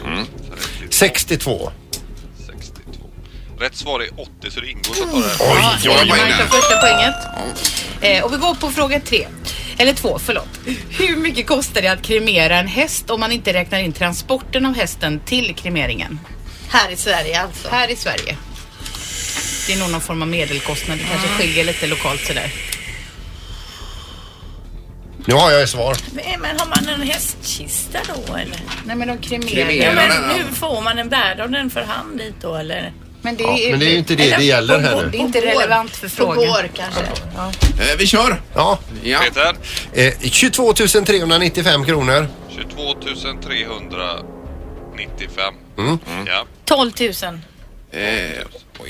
62. 0.90 0.90
62. 0.90 1.72
Rätt 3.60 3.76
svar 3.76 4.00
är 4.00 4.20
80 4.20 4.50
så 4.50 4.60
det 4.60 4.66
är 4.66 4.70
Ingo 4.70 4.82
som 4.94 5.10
tar 5.10 5.18
det. 5.20 5.34
Ja, 5.38 5.76
jag 5.82 5.94
var 5.94 6.02
Ingemar 6.02 6.26
inne. 6.26 6.36
tar 6.36 6.44
första 6.46 6.76
poänget. 6.80 7.14
Eh, 8.00 8.24
och 8.24 8.32
vi 8.32 8.36
går 8.36 8.54
på 8.54 8.70
fråga 8.70 9.00
tre. 9.00 9.26
Eller 9.78 9.92
två, 9.92 10.18
förlåt. 10.18 10.48
Hur 10.90 11.16
mycket 11.16 11.46
kostar 11.46 11.82
det 11.82 11.88
att 11.88 12.02
kremera 12.02 12.56
en 12.58 12.66
häst 12.66 13.10
om 13.10 13.20
man 13.20 13.32
inte 13.32 13.52
räknar 13.52 13.78
in 13.78 13.92
transporten 13.92 14.66
av 14.66 14.74
hästen 14.76 15.20
till 15.20 15.54
kremeringen? 15.54 16.20
Här 16.68 16.90
i 16.90 16.96
Sverige 16.96 17.40
alltså. 17.40 17.68
Här 17.68 17.90
i 17.90 17.96
Sverige. 17.96 18.36
Det 19.66 19.72
är 19.72 19.78
nog 19.78 19.90
någon 19.90 20.00
form 20.00 20.22
av 20.22 20.28
medelkostnad. 20.28 20.98
Det 20.98 21.04
kanske 21.04 21.28
skiljer 21.28 21.64
lite 21.64 21.86
lokalt 21.86 22.20
sådär. 22.26 22.52
Nu 25.26 25.34
har 25.34 25.50
jag 25.50 25.62
ett 25.62 25.68
svar. 25.68 25.96
Men, 26.12 26.40
men 26.40 26.60
har 26.60 26.66
man 26.66 26.88
en 27.00 27.08
hästkista 27.08 27.98
då 28.08 28.34
eller? 28.36 28.60
Nej 28.84 28.96
men 28.96 29.08
de 29.08 29.18
kremerar. 29.18 29.72
Ja, 29.72 29.92
men 30.08 30.30
hur 30.30 30.54
får 30.54 30.80
man 30.80 30.98
en 30.98 31.08
bär 31.08 31.40
av 31.40 31.50
den 31.50 31.70
för 31.70 31.82
hand 31.82 32.18
dit 32.18 32.34
då 32.40 32.54
eller? 32.54 32.92
Men 33.22 33.36
det, 33.36 33.42
Ja, 33.42 33.58
är, 33.58 33.70
men 33.70 33.80
det 33.80 33.86
är 33.86 33.90
ju 33.90 33.98
inte 33.98 34.14
det 34.14 34.22
Eller 34.26 34.38
det 34.38 34.44
gäller 34.44 34.78
här 34.78 34.96
nu. 34.96 35.08
det 35.10 35.18
är 35.18 35.20
inte 35.20 35.40
relevant 35.40 35.96
för 35.96 36.08
På 36.08 36.14
frågan. 36.14 36.36
går 36.36 36.70
kanske. 36.76 37.00
Ja. 37.36 37.50
Eh, 37.80 37.96
vi 37.98 38.06
kör. 38.06 38.42
Ja. 38.54 38.78
Ja. 39.02 39.18
Peter. 39.20 39.56
Eh, 39.92 40.14
22 40.30 40.72
395 40.72 41.84
kronor. 41.84 42.28
22 42.56 42.94
395. 43.44 45.54
Mm. 45.78 45.98
Ja. 46.26 46.44
12 46.64 46.92
000. 47.00 47.12
Eh, 47.92 48.30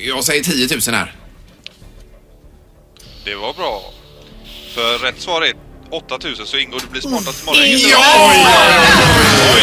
jag 0.06 0.24
säger 0.24 0.42
10 0.44 0.68
000 0.86 0.94
här. 0.94 1.14
Det 3.24 3.34
var 3.34 3.52
bra. 3.54 3.82
För 4.74 4.98
rätt 4.98 5.20
svar 5.20 5.42
är 5.42 5.52
8000 5.90 6.46
så 6.46 6.56
Ingo 6.56 6.78
du 6.78 6.86
blir 6.86 7.00
smartast 7.00 7.42
imorgon. 7.42 7.62
Ja! 7.90 8.28
Oj, 8.30 8.36
oj, 8.36 8.44
oj, 8.58 8.76
oj. 9.54 9.54
Oj, 9.54 9.60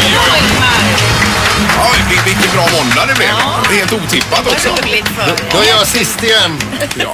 vil- 2.09 2.23
vilken 2.25 2.51
bra 2.55 2.67
måndag 2.77 3.05
det 3.05 3.15
blev. 3.15 3.29
Det 3.69 3.75
är 3.75 3.79
helt 3.79 3.93
otippat 3.93 4.47
också. 4.47 4.69
Vad 4.69 4.85
roligt 4.85 5.07
för. 5.07 5.31
Då 5.51 5.57
är 5.63 5.67
jag 5.67 5.87
sist 5.87 6.23
igen. 6.23 6.57
Ja, 6.95 7.11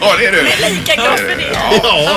ja 0.00 0.14
det 0.18 0.26
är 0.26 0.32
du. 0.32 0.42
Lika 0.42 0.94
glad 0.94 1.18
för 1.18 1.36
det. 1.36 1.56
Ja. 1.82 2.10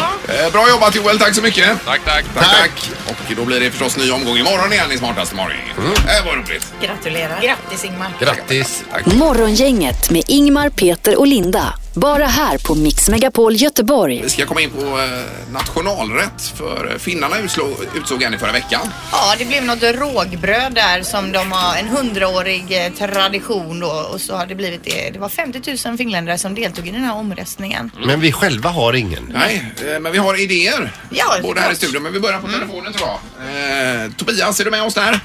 Eh, 0.45 0.51
Bra 0.51 0.69
jobbat 0.69 0.95
Joel, 0.95 1.19
tack 1.19 1.35
så 1.35 1.41
mycket. 1.41 1.85
Tack, 1.85 2.01
tack. 2.05 2.25
Tack, 2.35 2.45
tack. 2.59 2.89
Och 3.07 3.35
då 3.37 3.45
blir 3.45 3.59
det 3.59 3.69
förstås 3.71 3.97
ny 3.97 4.11
omgång 4.11 4.37
imorgon 4.37 4.73
igen 4.73 4.91
i 4.91 4.97
Smartaste 4.97 5.35
morgon. 5.35 5.57
Det 6.05 6.21
var 6.25 6.33
roligt. 6.35 6.73
Gratulerar. 6.81 7.39
Grattis 7.41 7.85
Ingmar. 7.85 8.07
Grattis. 8.19 8.83
Tack. 8.91 9.05
Morgongänget 9.05 10.09
med 10.09 10.23
Ingmar, 10.27 10.69
Peter 10.69 11.19
och 11.19 11.27
Linda. 11.27 11.73
Bara 11.95 12.25
här 12.25 12.57
på 12.57 12.75
Mix 12.75 13.09
Megapol 13.09 13.55
Göteborg. 13.55 14.21
Vi 14.23 14.29
ska 14.29 14.45
komma 14.45 14.61
in 14.61 14.69
på 14.69 14.81
eh, 14.81 15.51
nationalrätt 15.51 16.41
för 16.55 16.91
eh, 16.91 16.97
finnarna 16.97 17.39
utsåg, 17.39 17.69
utsåg 17.95 18.23
en 18.23 18.33
i 18.33 18.37
förra 18.37 18.51
veckan. 18.51 18.81
Ja, 19.11 19.35
det 19.37 19.45
blev 19.45 19.63
något 19.65 19.83
rågbröd 19.83 20.73
där 20.73 21.03
som 21.03 21.31
de 21.31 21.51
har 21.51 21.77
en 21.77 21.87
hundraårig 21.87 22.85
eh, 22.85 22.91
tradition 22.93 23.79
då 23.79 23.87
och 24.13 24.21
så 24.21 24.35
har 24.35 24.45
det 24.45 24.55
blivit 24.55 24.83
det. 24.83 25.09
Det 25.09 25.19
var 25.19 25.29
50 25.29 25.87
000 25.87 25.97
finländare 25.97 26.37
som 26.37 26.55
deltog 26.55 26.87
i 26.87 26.91
den 26.91 27.03
här 27.03 27.15
omröstningen. 27.15 27.91
Men 28.05 28.19
vi 28.19 28.31
själva 28.31 28.69
har 28.69 28.93
ingen. 28.93 29.31
Nej, 29.35 29.73
eh, 29.93 29.99
men 29.99 30.11
vi 30.11 30.17
har 30.17 30.41
idéer. 30.41 30.91
Ja, 31.09 31.25
Både 31.41 31.61
här 31.61 31.71
i 31.71 31.75
studion, 31.75 32.03
men 32.03 32.13
vi 32.13 32.19
börjar 32.19 32.39
på 32.39 32.47
telefonen 32.47 32.93
tror 32.93 33.09
jag. 33.09 34.03
Eh, 34.05 34.11
Tobias, 34.11 34.59
är 34.59 34.65
du 34.65 34.71
med 34.71 34.83
oss 34.83 34.93
där? 34.93 35.19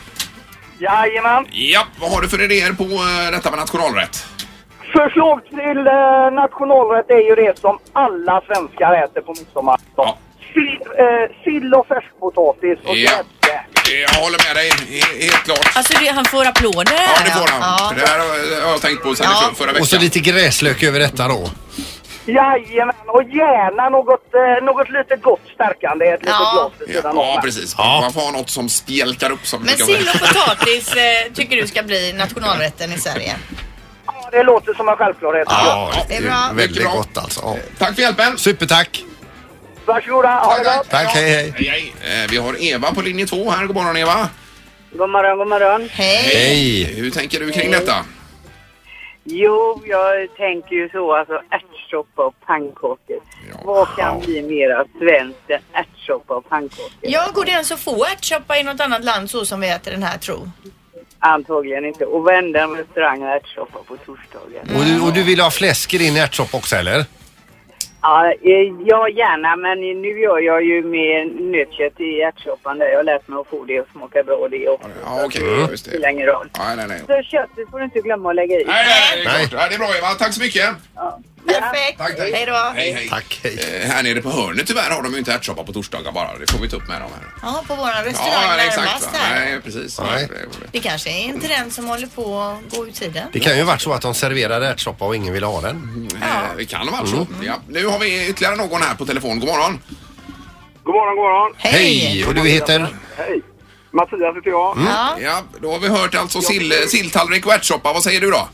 Jajamän. 0.80 1.44
Ja, 1.50 1.86
vad 2.00 2.10
har 2.10 2.20
du 2.22 2.28
för 2.28 2.42
idéer 2.42 2.72
på 2.72 2.84
eh, 2.84 3.30
detta 3.32 3.50
med 3.50 3.58
nationalrätt? 3.58 4.24
Förslag 4.92 5.40
till 5.44 5.78
eh, 5.86 6.30
nationalrätt 6.42 7.10
är 7.10 7.24
ju 7.28 7.34
det 7.34 7.58
som 7.58 7.78
alla 7.92 8.40
svenskar 8.46 8.92
äter 9.04 9.20
på 9.20 9.32
midsommar. 9.38 9.80
Ja. 9.96 10.18
Sill, 10.54 10.78
eh, 10.98 11.42
sill 11.44 11.74
och 11.74 11.86
färskpotatis 11.86 12.78
och 12.84 12.96
Ja. 12.96 13.10
grädde. 13.10 14.02
Jag 14.02 14.20
håller 14.22 14.38
med 14.48 14.56
dig, 14.56 14.70
he- 14.70 15.22
helt 15.22 15.44
klart. 15.44 15.72
Alltså 15.76 15.98
det, 16.00 16.08
han 16.08 16.24
får 16.24 16.44
applåder 16.46 16.92
Ja, 16.92 16.98
här. 16.98 17.24
det 17.24 17.30
får 17.30 17.48
han. 17.52 17.60
Ja. 17.60 17.88
För 17.88 18.00
Det 18.00 18.06
här 18.06 18.18
har 18.18 18.62
har 18.64 18.70
jag 18.70 18.80
tänkt 18.80 19.02
på 19.02 19.14
sen 19.14 19.26
Ja. 19.30 19.50
förra 19.56 19.66
veckan. 19.66 19.80
Och 19.82 19.88
så 19.88 19.98
lite 19.98 20.18
gräslök 20.20 20.82
över 20.82 20.98
detta 21.00 21.28
då. 21.28 21.50
Jajamän, 22.26 22.94
och 23.06 23.22
gärna 23.22 23.88
något, 23.88 24.34
eh, 24.34 24.64
något 24.64 24.90
lite 24.90 25.16
gott 25.16 25.40
stärkande. 25.54 26.06
Ett 26.06 26.20
litet 26.20 26.34
Ja. 26.40 26.52
glas 26.52 26.72
vid 26.88 26.96
Ja, 26.96 27.00
sidan 27.00 27.16
ja 27.16 27.34
om. 27.36 27.42
precis. 27.42 27.74
Ja. 27.78 27.98
Man 28.02 28.12
får 28.12 28.20
ha 28.20 28.30
något 28.30 28.50
som 28.50 28.68
spjälkar 28.68 29.30
upp 29.32 29.46
som 29.46 29.62
vi 29.62 29.66
Men 29.66 29.76
brukar 29.76 29.94
sill 29.94 30.06
säga. 30.08 30.12
och 30.30 30.34
potatis 30.34 30.94
eh, 30.94 31.32
tycker 31.34 31.56
du 31.56 31.66
ska 31.66 31.82
bli 31.82 32.12
nationalrätten 32.12 32.92
i 32.92 32.98
Sverige? 32.98 33.34
Det 34.32 34.42
låter 34.42 34.74
som 34.74 34.88
en 34.88 34.96
självklarhet. 34.96 35.46
Ja, 35.50 35.92
det 36.08 36.16
är 36.16 36.22
bra. 36.22 36.50
Väldigt 36.54 36.70
Mycket 36.70 36.82
bra. 36.82 36.92
gott 36.92 37.18
alltså. 37.18 37.40
Ja. 37.44 37.56
Tack 37.78 37.94
för 37.94 38.02
hjälpen. 38.02 38.38
Supertack. 38.38 39.04
Varsågoda, 39.84 40.28
ha 40.28 40.58
det 40.58 40.64
gott. 40.64 40.90
Tack, 40.90 41.06
hej 41.14 41.30
hej. 41.30 41.52
Hej, 41.56 41.92
hej. 42.02 42.22
Eh, 42.24 42.30
Vi 42.30 42.36
har 42.36 42.62
Eva 42.64 42.94
på 42.94 43.00
linje 43.02 43.26
två 43.26 43.50
här. 43.50 43.66
God 43.66 43.76
morgon 43.76 43.96
Eva. 43.96 44.28
God 44.92 45.10
morgon, 45.10 45.38
god 45.38 45.48
morgon. 45.48 45.88
Hej. 45.92 46.16
Hej. 46.16 46.84
Hur 46.84 47.10
tänker 47.10 47.40
du 47.40 47.50
kring 47.50 47.70
detta? 47.70 47.94
Jo, 49.24 49.82
jag 49.86 50.36
tänker 50.36 50.74
ju 50.76 50.88
så, 50.88 51.14
alltså 51.16 51.42
ärtsoppa 51.50 52.22
och 52.22 52.34
pannkakor. 52.46 52.98
Ja. 53.50 53.56
Vad 53.64 53.88
kan 53.96 54.20
bli 54.20 54.42
mera 54.42 54.84
svenskt 54.98 55.50
än 55.50 55.60
ärtsoppa 55.72 56.34
och 56.34 56.48
pannkakor? 56.48 56.90
Ja, 57.00 57.28
går 57.34 57.44
det 57.44 57.50
ens 57.50 57.72
att 57.72 57.80
få 57.80 58.04
ärtsoppa 58.04 58.58
i 58.58 58.62
något 58.62 58.80
annat 58.80 59.04
land 59.04 59.30
så 59.30 59.44
som 59.46 59.60
vi 59.60 59.68
äter 59.68 59.90
den 59.90 60.02
här 60.02 60.18
tro? 60.18 60.50
Antagligen 61.20 61.84
inte. 61.84 62.04
Och 62.06 62.26
vända 62.28 62.62
en 62.62 62.76
restaurang 62.76 63.22
och 63.22 63.28
ärtsoppa 63.28 63.78
på 63.88 63.96
torsdagar. 63.96 64.62
Och 64.78 64.84
du, 64.84 65.00
och 65.00 65.12
du 65.12 65.22
vill 65.22 65.40
ha 65.40 65.50
fläsk 65.50 65.94
i 65.94 65.98
din 65.98 66.16
ärtsoppa 66.16 66.56
också 66.58 66.76
eller? 66.76 67.04
Ja, 68.02 68.26
eh, 68.26 68.72
ja, 68.86 69.08
gärna. 69.08 69.56
Men 69.56 69.80
nu 69.80 70.20
gör 70.20 70.38
jag 70.38 70.64
ju 70.64 70.82
med 70.82 71.26
nötkött 71.40 72.00
i 72.00 72.20
ärtsoppan 72.20 72.78
där. 72.78 72.86
Jag 72.88 72.96
har 72.96 73.04
lärt 73.04 73.28
mig 73.28 73.38
att 73.40 73.46
få 73.46 73.64
det 73.64 73.78
att 73.78 73.86
smaka 73.92 74.22
bra 74.22 74.48
det 74.50 74.68
också. 74.68 74.88
Ja, 75.04 75.24
okej. 75.24 75.40
Så 75.40 75.70
Just 75.70 75.84
Det 75.84 75.90
spelar 75.90 76.08
ingen 76.08 76.26
roll. 76.26 76.48
Nej, 76.58 76.76
nej, 76.76 76.86
nej. 76.88 77.00
Så 77.06 77.22
köttet 77.28 77.70
får 77.70 77.78
du 77.78 77.84
inte 77.84 78.00
glömma 78.00 78.30
att 78.30 78.36
lägga 78.36 78.60
i. 78.60 78.64
Nej, 78.64 78.84
nej, 78.86 79.24
det 79.24 79.30
är 79.30 79.32
Nej. 79.38 79.48
klart. 79.48 79.62
Ja, 79.62 79.68
det 79.68 79.74
är 79.74 79.78
bra 79.78 79.96
Eva. 79.98 80.08
Tack 80.08 80.32
så 80.34 80.40
mycket. 80.40 80.64
Perfekt. 81.46 81.98
Tack, 81.98 82.16
tack. 82.16 82.30
Hej 82.32 82.46
då. 82.46 82.72
Hej, 82.74 82.92
hej. 82.92 83.08
Tack, 83.08 83.40
hej. 83.42 83.80
Eh, 83.82 83.88
här 83.90 84.02
nere 84.02 84.22
på 84.22 84.30
hörnet 84.30 84.66
tyvärr 84.66 84.90
har 84.90 85.02
de 85.02 85.12
ju 85.12 85.18
inte 85.18 85.32
ärtsoppa 85.32 85.64
på 85.64 85.72
torsdagar 85.72 86.12
bara. 86.12 86.38
Det 86.38 86.50
får 86.52 86.58
vi 86.58 86.68
ta 86.68 86.76
upp 86.76 86.88
med 86.88 87.00
dem 87.00 87.10
här. 87.14 87.30
Ja, 87.42 87.64
på 87.68 87.74
våran 87.74 88.04
restaurang 88.04 88.42
Ja, 88.42 88.56
närmast 88.56 88.78
exakt. 88.78 89.02
va. 89.04 89.18
här. 89.22 89.44
Nej, 89.44 89.60
precis. 89.64 90.00
Nej. 90.00 90.28
Det 90.72 90.80
kanske 90.80 91.10
är 91.10 91.28
en 91.30 91.40
trend 91.40 91.72
som 91.72 91.84
håller 91.84 92.06
på 92.06 92.40
att 92.40 92.76
gå 92.76 92.86
ur 92.86 92.92
tiden. 92.92 93.28
Det 93.32 93.40
kan 93.40 93.56
ju 93.56 93.62
varit 93.62 93.80
så 93.80 93.92
att 93.92 94.02
de 94.02 94.14
serverade 94.14 94.68
ärtsoppa 94.68 95.04
och 95.04 95.16
ingen 95.16 95.32
ville 95.34 95.46
ha 95.46 95.60
den. 95.60 96.08
Eh, 96.22 96.28
Det 96.56 96.64
kan 96.64 96.88
ha 96.88 96.96
varit 96.96 97.08
så. 97.10 97.26
Ja. 97.42 97.54
Nu 97.68 97.86
har 97.86 97.98
vi 97.98 98.28
ytterligare 98.28 98.56
någon 98.56 98.82
här 98.82 98.94
på 98.94 99.06
telefon. 99.06 99.40
God 99.40 99.48
morgon. 99.48 99.80
God 100.82 100.94
morgon, 100.94 101.16
god 101.16 101.24
morgon. 101.24 101.52
Hej! 101.56 102.24
Och 102.28 102.34
du 102.34 102.40
heter? 102.48 102.96
Hej. 103.16 103.42
Mattias 103.90 104.36
heter 104.36 104.50
jag. 104.50 104.78
Ja. 104.86 105.16
Ja, 105.20 105.42
då 105.62 105.72
har 105.72 105.78
vi 105.78 105.88
hört 105.88 106.14
alltså 106.14 106.40
sill, 106.40 106.72
silltallrik 106.88 107.46
och 107.46 107.52
ärtsoppa. 107.52 107.92
Vad 107.92 108.02
säger 108.02 108.20
du 108.20 108.30
då? 108.30 108.48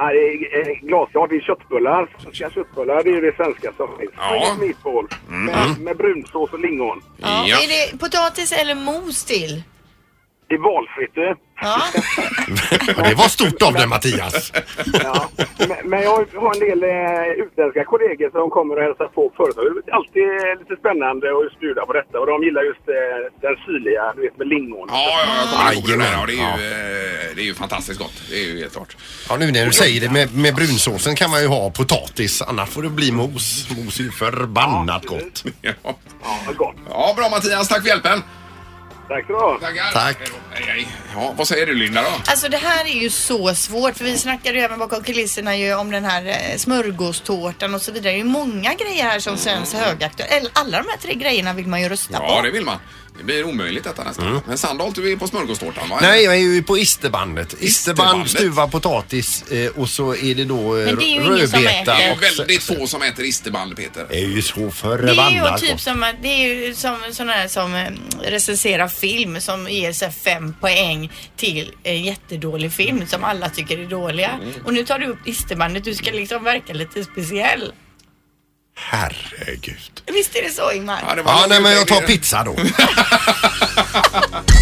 Ja, 0.00 0.10
det 0.12 0.60
är 0.60 0.86
glasklart. 0.86 1.30
Det 1.30 1.36
är 1.36 1.40
köttbullar. 1.40 2.08
Svenska 2.22 2.50
köttbullar, 2.50 3.02
det 3.04 3.10
är 3.10 3.14
ju 3.14 3.20
det 3.20 3.36
svenska 3.36 3.72
som 3.76 3.88
finns. 3.98 4.10
Ja. 4.16 4.56
Meatball 4.60 5.06
med, 5.28 5.80
med 5.80 5.96
brunsås 5.96 6.52
och 6.52 6.60
lingon. 6.60 7.02
Ja. 7.16 7.44
Ja. 7.46 7.56
Är 7.56 7.68
det 7.68 7.98
potatis 7.98 8.52
eller 8.52 8.74
mos 8.74 9.24
till? 9.24 9.62
Det 10.48 10.54
är 10.54 10.58
valfritt 10.58 11.14
du. 11.14 11.34
Ja. 11.60 11.82
Ja, 12.96 13.02
det 13.08 13.14
var 13.14 13.28
stort 13.28 13.62
av 13.62 13.72
dig 13.72 13.86
Mattias. 13.86 14.52
Ja. 14.92 15.28
Men, 15.58 15.78
men 15.90 16.02
jag 16.02 16.26
har 16.44 16.54
en 16.54 16.60
del 16.68 16.82
eh, 16.82 17.44
utländska 17.44 17.84
kollegor 17.84 18.30
som 18.30 18.50
kommer 18.50 18.76
och 18.76 18.82
hälsar 18.82 19.08
på 19.08 19.32
företaget. 19.36 19.72
Det 19.86 19.90
är 19.90 19.94
alltid 19.94 20.22
eh, 20.22 20.58
lite 20.60 20.76
spännande 20.82 21.26
att 21.30 21.60
bjuda 21.60 21.86
på 21.86 21.92
detta 21.92 22.20
och 22.20 22.26
de 22.26 22.42
gillar 22.42 22.62
just 22.62 22.84
eh, 22.88 22.94
den 23.44 23.56
syrliga, 23.66 24.12
du 24.16 24.20
vet 24.22 24.36
med 24.38 24.48
lingon. 24.48 24.86
Ja, 24.90 25.04
ja. 25.52 25.72
Jajamän. 25.72 26.12
Ja, 26.12 26.26
det, 26.26 26.32
är 26.32 26.36
ju, 26.36 26.42
eh, 26.42 27.36
det 27.36 27.42
är 27.42 27.48
ju 27.50 27.54
fantastiskt 27.54 27.98
gott. 27.98 28.16
Det 28.30 28.36
är 28.42 28.46
ju 28.46 28.58
helt 28.60 28.72
klart. 28.72 28.96
Ja, 29.28 29.36
nu 29.36 29.46
när 29.52 29.66
du 29.66 29.72
säger 29.72 30.00
det 30.00 30.10
med, 30.10 30.34
med 30.34 30.54
brunsåsen 30.54 31.14
kan 31.14 31.30
man 31.30 31.40
ju 31.40 31.46
ha 31.46 31.70
potatis, 31.70 32.42
annars 32.42 32.68
får 32.68 32.82
det 32.82 32.88
bli 32.90 33.12
mos. 33.12 33.68
Mos 33.76 34.00
är 34.00 34.04
ju 34.04 34.10
förbannat 34.10 35.04
gott. 35.06 35.44
Ja. 35.60 35.72
Ja, 36.22 36.52
gott. 36.56 36.76
ja, 36.90 37.14
bra 37.16 37.28
Mattias. 37.28 37.68
Tack 37.68 37.82
för 37.82 37.88
hjälpen. 37.88 38.22
Tack 39.08 39.26
så 39.26 39.32
du 39.32 39.38
ha. 39.38 39.58
Tack. 39.92 40.16
Hej 40.18 40.28
då. 40.30 40.64
Hej. 40.66 40.88
Ja, 41.14 41.34
vad 41.36 41.48
säger 41.48 41.66
du 41.66 41.74
Linda 41.74 42.02
då? 42.02 42.08
Alltså 42.26 42.48
det 42.48 42.56
här 42.56 42.84
är 42.84 43.02
ju 43.02 43.10
så 43.10 43.54
svårt 43.54 43.96
för 43.96 44.04
vi 44.04 44.18
snackade 44.18 44.58
ju 44.58 44.64
även 44.64 44.78
bakom 44.78 45.02
kulisserna 45.02 45.56
ju 45.56 45.74
om 45.74 45.90
den 45.90 46.04
här 46.04 46.26
eh, 46.26 46.56
smörgåstårtan 46.56 47.74
och 47.74 47.82
så 47.82 47.92
vidare. 47.92 48.12
Det 48.12 48.16
är 48.16 48.18
ju 48.18 48.24
många 48.24 48.74
grejer 48.74 49.04
här 49.04 49.18
som 49.20 49.36
känns 49.36 49.74
högaktuella. 49.74 50.50
Alla 50.52 50.78
de 50.82 50.88
här 50.90 50.96
tre 50.96 51.14
grejerna 51.14 51.52
vill 51.52 51.66
man 51.66 51.82
ju 51.82 51.88
rösta 51.88 52.18
Ja, 52.22 52.36
på. 52.36 52.42
det 52.42 52.50
vill 52.50 52.64
man. 52.64 52.76
Det 53.18 53.24
blir 53.24 53.44
omöjligt 53.44 53.84
detta 53.84 54.04
nästan. 54.04 54.40
Men 54.46 54.58
Sandholt, 54.58 54.94
du 54.94 55.12
är 55.12 55.16
på 55.16 55.28
smörgåstårtan 55.28 55.88
va? 55.88 55.98
Nej, 56.02 56.24
jag 56.24 56.34
är 56.34 56.38
ju 56.38 56.62
på 56.62 56.78
isterbandet. 56.78 57.52
Isterband, 57.60 57.66
Isterbandet. 58.26 58.30
stuvad 58.30 58.70
potatis 58.70 59.42
eh, 59.52 59.70
och 59.70 59.88
så 59.88 60.14
är 60.14 60.34
det 60.34 60.44
då 60.44 60.76
eh, 60.78 60.84
Men 60.84 60.96
det 60.96 61.04
är 61.04 61.06
ju 61.06 61.34
ingen 61.34 61.48
som 61.48 61.60
rödbeta. 61.60 61.80
äter. 61.80 61.94
Det 61.98 62.02
är 62.04 62.12
och 62.12 62.22
väldigt 62.22 62.62
få 62.62 62.86
som 62.86 63.02
äter 63.02 63.24
isterband 63.24 63.76
Peter. 63.76 64.06
Det 64.10 64.16
är 64.16 64.26
ju 64.26 64.42
så 64.42 64.60
Det 64.60 64.64
är 64.64 64.98
ju 64.98 65.06
förbannat 65.08 65.60
typ 65.60 65.70
gott. 65.70 65.80
som, 65.80 66.02
att- 66.02 66.22
det 66.22 66.28
är 66.28 66.54
ju 66.66 66.74
som 66.74 66.96
sådana 67.12 67.32
här 67.32 67.48
som 67.48 67.74
eh, 67.74 67.90
recenserar 68.22 68.88
film 68.88 69.40
som 69.40 69.68
ger 69.70 69.92
sig 69.92 70.12
fem 70.12 70.54
poäng 70.60 71.12
till 71.36 71.72
en 71.82 72.02
jättedålig 72.02 72.72
film 72.72 73.06
som 73.06 73.24
alla 73.24 73.48
tycker 73.48 73.78
är 73.78 73.86
dåliga. 73.86 74.30
Mm. 74.42 74.54
Och 74.64 74.74
nu 74.74 74.84
tar 74.84 74.98
du 74.98 75.06
upp 75.06 75.18
isterbandet, 75.26 75.84
du 75.84 75.94
ska 75.94 76.10
liksom 76.10 76.44
verka 76.44 76.72
lite 76.72 77.04
speciell. 77.04 77.72
Herregud. 78.80 80.02
Visst 80.06 80.36
är 80.36 80.42
det 80.42 80.50
så 80.50 80.72
Ingmar? 80.72 80.98
Ja, 81.08 81.14
det 81.14 81.22
var 81.22 81.32
Ja, 81.32 81.46
nej 81.48 81.62
men 81.62 81.72
jag 81.72 81.86
tar 81.86 82.00
pizza 82.00 82.44
då. 82.44 82.52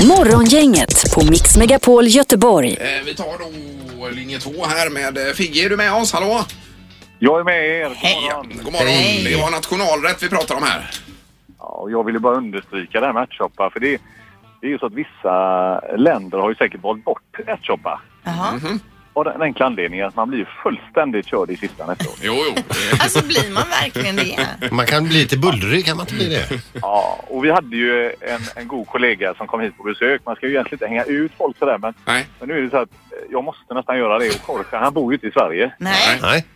Morgongänget 0.06 1.14
på 1.14 1.24
Mix 1.24 1.56
Megapol 1.56 2.06
Göteborg. 2.06 2.76
Eh, 2.80 3.04
Vi 3.04 3.14
tar 3.14 3.38
då 3.38 4.08
linje 4.08 4.38
två 4.38 4.64
här 4.66 4.90
med 4.90 5.18
eh, 5.28 5.32
Figge. 5.34 5.64
Är 5.64 5.70
du 5.70 5.76
med 5.76 5.92
oss? 5.94 6.12
Hallå? 6.12 6.44
Jag 7.18 7.40
är 7.40 7.44
med 7.44 7.66
er. 7.80 7.90
Hej. 7.96 8.26
Ja, 8.30 8.44
god 8.62 8.72
morgon. 8.72 8.88
Hej. 8.88 9.24
Det 9.24 9.36
var 9.42 9.50
nationalrätt 9.50 10.22
vi 10.22 10.28
pratar 10.28 10.54
om 10.54 10.62
här. 10.62 10.90
Ja, 11.58 11.64
och 11.64 11.90
jag 11.90 12.04
ville 12.04 12.18
bara 12.18 12.36
understryka 12.36 13.00
det 13.00 13.06
här 13.06 13.12
med 13.12 13.22
ärtsoppa. 13.22 13.70
För 13.70 13.80
det, 13.80 14.00
det 14.60 14.66
är 14.66 14.70
ju 14.70 14.78
så 14.78 14.86
att 14.86 14.92
vissa 14.92 15.80
länder 15.96 16.38
har 16.38 16.48
ju 16.48 16.54
säkert 16.54 16.82
valt 16.82 17.04
bort 17.04 17.22
ärtsoppa. 17.46 18.00
Jaha. 18.24 18.60
Av 19.16 19.24
den 19.24 19.42
enkla 19.42 19.66
anledningen 19.66 20.06
att 20.06 20.16
man 20.16 20.28
blir 20.30 20.48
fullständigt 20.62 21.26
körd 21.26 21.50
i 21.50 21.56
kistan 21.56 21.90
efteråt. 21.90 22.18
Jo, 22.22 22.34
jo. 22.48 22.62
Alltså 23.02 23.26
blir 23.26 23.54
man 23.54 23.62
verkligen 23.82 24.16
det? 24.16 24.72
Man 24.72 24.86
kan 24.86 25.04
bli 25.04 25.18
lite 25.18 25.38
bullrig, 25.38 25.84
kan 25.86 25.96
man 25.96 26.04
inte 26.04 26.14
bli 26.14 26.28
det? 26.28 26.62
Ja, 26.82 27.24
och 27.28 27.44
vi 27.44 27.50
hade 27.50 27.76
ju 27.76 28.06
en, 28.06 28.40
en 28.56 28.68
god 28.68 28.86
kollega 28.86 29.34
som 29.34 29.46
kom 29.46 29.60
hit 29.60 29.76
på 29.76 29.82
besök. 29.82 30.20
Man 30.24 30.36
ska 30.36 30.46
ju 30.46 30.52
egentligen 30.52 30.74
inte 30.74 30.86
hänga 30.86 31.04
ut 31.04 31.32
folk 31.38 31.58
sådär 31.58 31.78
men, 31.78 31.94
Nej. 32.04 32.26
men 32.38 32.48
nu 32.48 32.58
är 32.58 32.62
det 32.62 32.70
så 32.70 32.76
att 32.76 32.88
eh, 32.88 33.18
jag 33.30 33.44
måste 33.44 33.74
nästan 33.74 33.98
göra 33.98 34.18
det. 34.18 34.28
Och 34.28 34.48
Jorge, 34.48 34.78
han 34.78 34.94
bor 34.94 35.12
ju 35.12 35.14
inte 35.16 35.26
i 35.26 35.30
Sverige. 35.30 35.72
Nej. 35.78 36.18
Nej. 36.22 36.46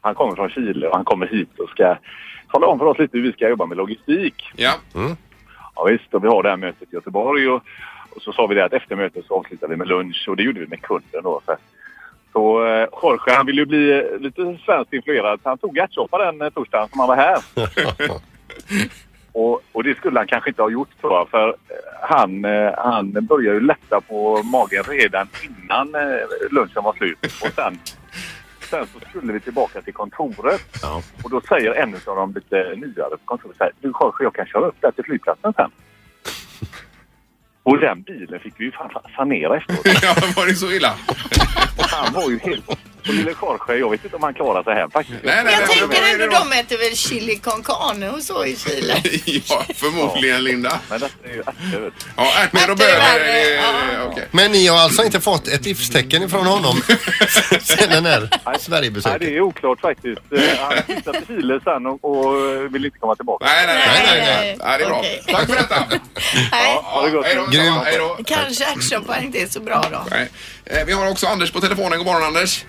Han 0.00 0.14
kommer 0.14 0.34
från 0.34 0.50
Chile 0.50 0.88
och 0.88 0.96
han 0.96 1.04
kommer 1.04 1.26
hit 1.26 1.58
och 1.58 1.68
ska 1.70 1.96
tala 2.52 2.66
om 2.66 2.78
för 2.78 2.86
oss 2.86 2.98
lite 2.98 3.16
hur 3.18 3.24
vi 3.24 3.32
ska 3.32 3.48
jobba 3.48 3.66
med 3.66 3.76
logistik. 3.76 4.50
Ja. 4.56 4.72
Ja 5.74 5.84
visst, 5.84 6.14
och 6.14 6.24
vi 6.24 6.28
har 6.28 6.42
det 6.42 6.48
här 6.48 6.56
mötet 6.56 6.92
i 6.92 6.94
Göteborg 6.94 7.48
och, 7.48 7.62
och 8.10 8.22
så 8.22 8.32
sa 8.32 8.46
vi 8.46 8.54
det 8.54 8.64
att 8.64 8.72
efter 8.72 8.96
mötet 8.96 9.26
så 9.26 9.34
avslutar 9.38 9.68
vi 9.68 9.76
med 9.76 9.88
lunch 9.88 10.26
och 10.28 10.36
det 10.36 10.42
gjorde 10.42 10.60
vi 10.60 10.66
med 10.66 10.82
kunden 10.82 11.22
då. 11.22 11.40
Så, 11.46 11.56
så 12.36 12.66
eh, 12.66 12.88
Jorge 13.02 13.34
han 13.36 13.46
ville 13.46 13.60
ju 13.60 13.66
bli 13.66 13.98
eh, 13.98 14.20
lite 14.20 14.58
svenskt 14.64 14.92
influerad 14.92 15.40
så 15.42 15.48
han 15.48 15.58
tog 15.58 15.78
ärtsoppa 15.78 16.18
den 16.18 16.42
eh, 16.42 16.50
torsdagen 16.50 16.88
som 16.88 17.00
han 17.00 17.08
var 17.08 17.16
här. 17.16 17.38
och, 19.32 19.62
och 19.72 19.84
det 19.84 19.96
skulle 19.96 20.20
han 20.20 20.26
kanske 20.26 20.50
inte 20.50 20.62
ha 20.62 20.70
gjort 20.70 21.00
tror 21.00 21.12
jag 21.12 21.28
för 21.28 21.56
han, 22.00 22.44
han 22.76 23.12
började 23.12 23.56
ju 23.58 23.60
lätta 23.60 24.00
på 24.00 24.42
magen 24.42 24.82
redan 24.82 25.28
innan 25.44 25.92
lunchen 26.50 26.82
var 26.82 26.92
slut. 26.92 27.18
Och 27.24 27.52
sen, 27.54 27.78
sen 28.70 28.86
så 28.86 29.00
skulle 29.08 29.32
vi 29.32 29.40
tillbaka 29.40 29.82
till 29.82 29.94
kontoret 29.94 30.62
Ja. 30.82 31.02
och 31.24 31.30
då 31.30 31.40
säger 31.40 31.72
en 31.72 31.94
av 32.06 32.16
de 32.16 32.34
lite 32.34 32.56
nyare 32.76 33.10
på 33.10 33.24
kontoret 33.24 33.56
så 33.56 33.64
här, 33.64 33.72
du 33.80 33.88
Jorge, 33.88 34.24
jag 34.24 34.34
kan 34.34 34.46
köra 34.46 34.66
upp 34.66 34.80
där 34.80 34.90
till 34.90 35.04
flygplatsen 35.04 35.52
sen. 35.52 35.70
Och 37.66 37.78
den 37.78 38.02
bilen 38.02 38.40
fick 38.40 38.54
vi 38.56 38.64
ju 38.64 38.72
fan 38.72 38.90
sanera 39.16 39.56
efteråt. 39.56 39.80
ja, 40.02 40.14
var 40.36 40.46
det 40.46 40.54
så 40.54 40.72
illa? 40.72 40.94
Han 41.78 42.12
var 42.12 42.30
ju 42.30 42.38
helt... 42.38 42.64
Och 43.08 43.14
lille 43.14 43.30
Jorge, 43.42 43.76
jag 43.80 43.90
vet 43.90 44.04
inte 44.04 44.16
om 44.16 44.22
han 44.22 44.34
klarar 44.34 44.62
sig 44.62 44.74
hem 44.74 44.90
faktiskt. 44.90 45.18
Nej, 45.22 45.44
nej, 45.44 45.52
Jag 45.54 45.68
nej, 45.68 45.78
tänker 45.78 46.02
det 46.02 46.10
ändå 46.24 46.26
då? 46.38 46.44
de 46.50 46.52
äter 46.58 46.78
väl 46.78 46.96
chili 46.96 47.36
con 47.38 47.62
carne 47.62 48.10
och 48.10 48.22
så 48.22 48.44
i 48.44 48.56
Chile. 48.56 49.02
Ja, 49.48 49.64
förmodligen 49.74 50.44
Linda. 50.44 50.80
Men 50.90 51.00
detta 51.00 51.14
är 51.28 51.32
ju 51.34 51.40
ärtor. 51.40 51.92
Ja, 52.16 52.22
och 52.22 52.58
Ärtor 52.58 52.60
är 52.60 52.66
bönor. 52.66 53.18
det- 53.18 53.54
ja. 53.54 54.22
Men 54.30 54.52
ni 54.52 54.66
har 54.66 54.78
alltså 54.78 55.04
inte 55.04 55.20
fått 55.20 55.48
ett 55.48 55.64
livstecken 55.64 56.22
ifrån 56.22 56.46
honom 56.46 56.76
sen 57.62 57.90
den 57.90 58.06
här 58.06 58.20
Nej, 58.44 58.54
det 58.54 58.60
Sverigebesöket? 58.60 59.22
är 59.28 59.40
oklart 59.40 59.80
faktiskt. 59.80 60.20
Eh, 60.32 60.40
Han 60.60 60.72
flyttade 60.86 61.20
till 61.20 61.36
Chile 61.36 61.60
sen 61.64 61.86
och, 61.86 62.04
och 62.04 62.74
vill 62.74 62.84
inte 62.84 62.98
komma 62.98 63.16
tillbaka. 63.16 63.44
Nej, 63.44 63.66
nej, 63.66 63.76
nej. 63.76 63.88
Nej, 63.88 64.06
nej, 64.06 64.26
nej, 64.26 64.56
nej. 64.58 64.70
Ja, 64.72 64.78
det 64.78 64.84
är 64.84 64.88
bra. 64.88 65.04
Tack 65.38 65.46
för 65.46 65.56
detta. 65.56 65.84
Nej, 66.52 66.78
Ha 66.82 67.02
det 67.02 67.10
gott. 67.10 67.26
Hej 67.84 67.98
då. 67.98 68.18
Kanske 68.26 68.64
ärtsoppa 68.64 69.20
inte 69.20 69.38
är 69.38 69.46
så 69.46 69.60
bra 69.60 69.84
då. 69.92 70.06
Nej. 70.10 70.28
Eh, 70.64 70.84
Vi 70.86 70.92
har 70.92 71.10
också 71.10 71.26
Anders 71.26 71.50
på 71.50 71.60
telefonen. 71.60 71.98
God 71.98 72.06
morgon 72.06 72.22
Anders. 72.24 72.64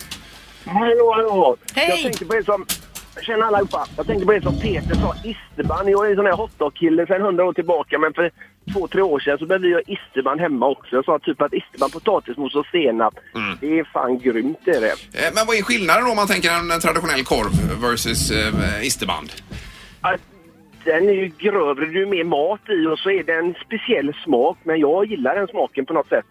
Hallå, 0.68 1.14
hallå! 1.16 1.58
Hej. 1.76 1.90
Jag 1.90 2.00
tänkte 2.02 2.26
på 2.26 2.34
det 2.34 2.44
som... 2.44 2.66
Känner 3.22 3.44
allihopa. 3.46 3.88
Jag 3.98 4.08
tänkte 4.08 4.26
på 4.26 4.32
det 4.32 4.42
som 4.42 4.60
Peter 4.60 4.96
sa, 4.96 5.16
isterband. 5.24 5.90
Jag 5.90 6.06
är 6.06 6.10
en 6.10 6.16
sån 6.16 6.26
här 6.26 6.34
hotdog-kille 6.34 7.08
sedan 7.08 7.22
hundra 7.22 7.46
år 7.46 7.54
tillbaka 7.54 8.00
men 8.00 8.14
för 8.14 8.32
två, 8.74 8.88
tre 8.88 9.02
år 9.02 9.20
sedan 9.20 9.38
så 9.38 9.46
började 9.46 9.66
vi 9.66 9.72
göra 9.72 9.82
isterband 9.88 10.42
hemma 10.42 10.68
också. 10.68 10.96
Jag 10.96 11.06
sa 11.06 11.20
typ 11.20 11.42
att 11.42 11.54
isterband, 11.54 11.94
potatismos 11.94 12.56
och 12.56 12.66
senap. 12.72 13.14
Det 13.62 13.80
är 13.80 13.84
fan 13.84 14.20
grymt 14.20 14.58
det 14.66 14.72
är 14.72 14.82
det. 14.82 14.92
Eh, 14.92 15.32
Men 15.36 15.48
vad 15.48 15.56
är 15.56 15.62
skillnaden 15.62 16.04
då 16.06 16.10
om 16.10 16.16
man 16.16 16.28
tänker 16.28 16.50
en 16.52 16.80
traditionell 16.80 17.24
korv 17.24 17.82
versus 17.82 18.32
eh, 18.32 18.86
isterband? 18.88 19.30
Att 20.02 20.22
Den 20.92 21.10
är 21.10 21.14
ju 21.14 21.28
grövre, 21.38 21.86
det 21.86 22.02
är 22.02 22.06
mer 22.06 22.24
mat 22.24 22.60
i 22.70 22.80
och 22.92 23.00
så 23.00 23.10
är 23.12 23.24
det 23.24 23.34
en 23.34 23.54
speciell 23.66 24.10
smak. 24.26 24.58
Men 24.64 24.80
jag 24.80 25.06
gillar 25.12 25.36
den 25.36 25.48
smaken 25.48 25.86
på 25.86 25.94
något 25.94 26.10
sätt. 26.10 26.26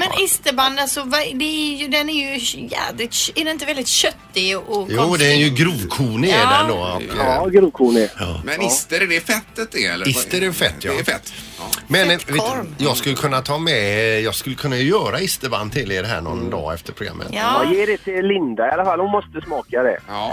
Men 0.00 0.08
isterband, 0.24 0.78
alltså, 0.78 1.00
det 1.34 1.44
är 1.44 1.76
ju, 1.76 1.88
den 1.88 2.08
är 2.08 2.18
ju 2.24 2.30
jädrigt... 2.76 3.14
Är 3.34 3.44
den 3.44 3.52
inte 3.52 3.66
väldigt 3.66 3.88
köttig 3.88 4.58
och 4.58 4.88
Jo, 4.90 5.16
det 5.18 5.26
är 5.26 5.36
ju 5.36 5.50
grovkornig 5.50 6.30
är 6.30 6.38
Ja. 6.40 6.58
den 6.58 6.68
då. 6.68 6.82
Och, 6.82 7.02
eh, 7.02 7.26
Ja, 7.26 7.46
grovkornig. 7.46 8.08
Men 8.44 8.62
ister, 8.62 9.00
är 9.00 9.06
det 9.06 9.20
fettet 9.20 9.68
det 9.72 9.84
eller? 9.86 10.08
Ister 10.08 10.42
är 10.42 10.52
fett, 10.52 10.74
ja. 10.84 10.92
Det 10.92 11.00
är 11.00 11.04
fett. 11.04 11.32
Men 11.86 12.10
eh, 12.10 12.16
vet, 12.26 12.44
jag 12.78 12.96
skulle 12.96 13.14
kunna 13.14 13.42
ta 13.42 13.58
med, 13.58 14.20
jag 14.22 14.34
skulle 14.34 14.54
kunna 14.56 14.76
göra 14.76 15.20
isterband 15.20 15.72
till 15.72 15.92
er 15.92 16.04
här 16.04 16.20
någon 16.20 16.50
dag 16.50 16.74
efter 16.74 16.92
programmet. 16.92 17.26
Ja. 17.30 17.62
Ja, 17.64 17.72
ge 17.74 17.86
det 17.86 17.96
till 17.98 18.26
Linda 18.26 18.68
i 18.68 18.70
alla 18.70 18.84
fall. 18.84 19.00
Hon 19.00 19.10
måste 19.10 19.40
smaka 19.46 19.82
det. 19.82 19.98
Ja. 20.08 20.32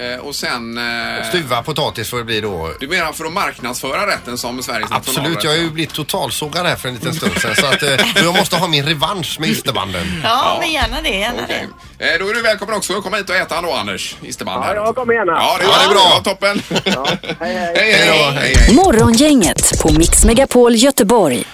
Eh, 0.00 0.20
Och 0.20 0.34
sen... 0.34 0.78
eh, 0.78 1.28
Stuva 1.28 1.62
potatis 1.62 2.10
får 2.10 2.18
det 2.18 2.24
bli 2.24 2.40
då. 2.40 2.70
Du 2.80 2.88
menar 2.88 3.12
för 3.12 3.24
att 3.24 3.32
marknadsföra 3.32 4.06
rätten 4.06 4.38
som 4.38 4.62
Sveriges 4.62 4.90
Absolut, 4.92 5.06
nationalrätt? 5.16 5.44
jag 5.44 5.50
har 5.50 5.56
ju 5.58 5.70
blivit 5.70 5.94
totalsågad 5.94 6.66
här 6.66 6.76
för 6.76 6.88
en 6.88 6.94
liten 6.94 7.14
stund 7.14 7.32
sedan 7.38 7.54
så 7.56 7.66
att 7.66 7.82
eh, 7.82 8.22
jag 8.24 8.34
måste 8.34 8.56
ha 8.56 8.68
min 8.68 8.84
revansch 8.84 9.36
med 9.40 9.48
isterbanden. 9.48 10.20
Ja, 10.24 10.56
men 10.60 10.72
gärna 10.72 11.02
det, 11.02 11.08
gärna 11.08 11.42
Okej. 11.44 11.68
det. 11.98 12.12
Eh, 12.14 12.18
Då 12.18 12.28
är 12.30 12.34
du 12.34 12.42
välkommen 12.42 12.74
också. 12.76 12.92
Kom 13.00 13.14
hit 13.14 13.30
och 13.30 13.36
äta 13.36 13.60
då 13.62 13.72
Anders. 13.72 14.16
Isterband 14.22 14.64
Ja, 14.64 14.74
jag 14.74 14.94
kommer 14.94 15.14
gärna. 15.14 15.32
Ja, 15.32 15.56
det, 15.58 15.64
Ja, 15.64 15.70
det 15.78 15.84
är 15.84 15.88
bra. 15.88 16.12
Ja, 16.14 16.20
toppen. 16.24 16.62
hej, 16.70 16.82
hej. 16.84 17.36
hej, 17.40 17.54
hej, 17.74 17.92
Hej 17.92 18.18
då. 18.18 18.40
hej, 18.40 18.54
hej. 18.56 18.74
Morgongänget 18.74 19.80
på 19.82 19.92
Mix 19.92 20.24
Megapol 20.24 20.55
Göteborg. 20.56 21.44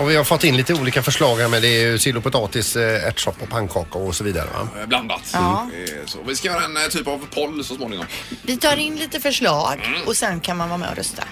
Och 0.00 0.10
vi 0.10 0.16
har 0.16 0.24
fått 0.24 0.44
in 0.44 0.56
lite 0.56 0.74
olika 0.74 1.02
förslag 1.02 1.36
här 1.36 1.48
med 1.48 1.62
det 1.62 1.68
är 1.68 1.86
ju 1.86 1.98
sill 1.98 2.16
och 2.16 2.22
potatis, 2.22 2.76
eh, 2.76 3.08
ärtsoppa 3.08 3.42
och 3.44 3.48
pannkaka 3.50 3.98
och 3.98 4.14
så 4.14 4.24
vidare 4.24 4.46
va? 4.54 4.68
Eh, 4.80 4.86
Blandat. 4.86 5.30
Ja. 5.32 5.68
Eh, 5.72 6.06
Så 6.06 6.18
vi 6.26 6.36
ska 6.36 6.48
göra 6.48 6.64
en 6.64 6.76
eh, 6.76 6.82
typ 6.82 7.08
av 7.08 7.18
poll 7.34 7.64
så 7.64 7.74
småningom. 7.74 8.06
Vi 8.42 8.56
tar 8.56 8.76
in 8.76 8.96
lite 8.96 9.20
förslag 9.20 9.80
och 10.06 10.16
sen 10.16 10.40
kan 10.40 10.56
man 10.56 10.68
vara 10.68 10.78
med 10.78 10.88
och 10.90 10.96
rösta. 10.96 11.22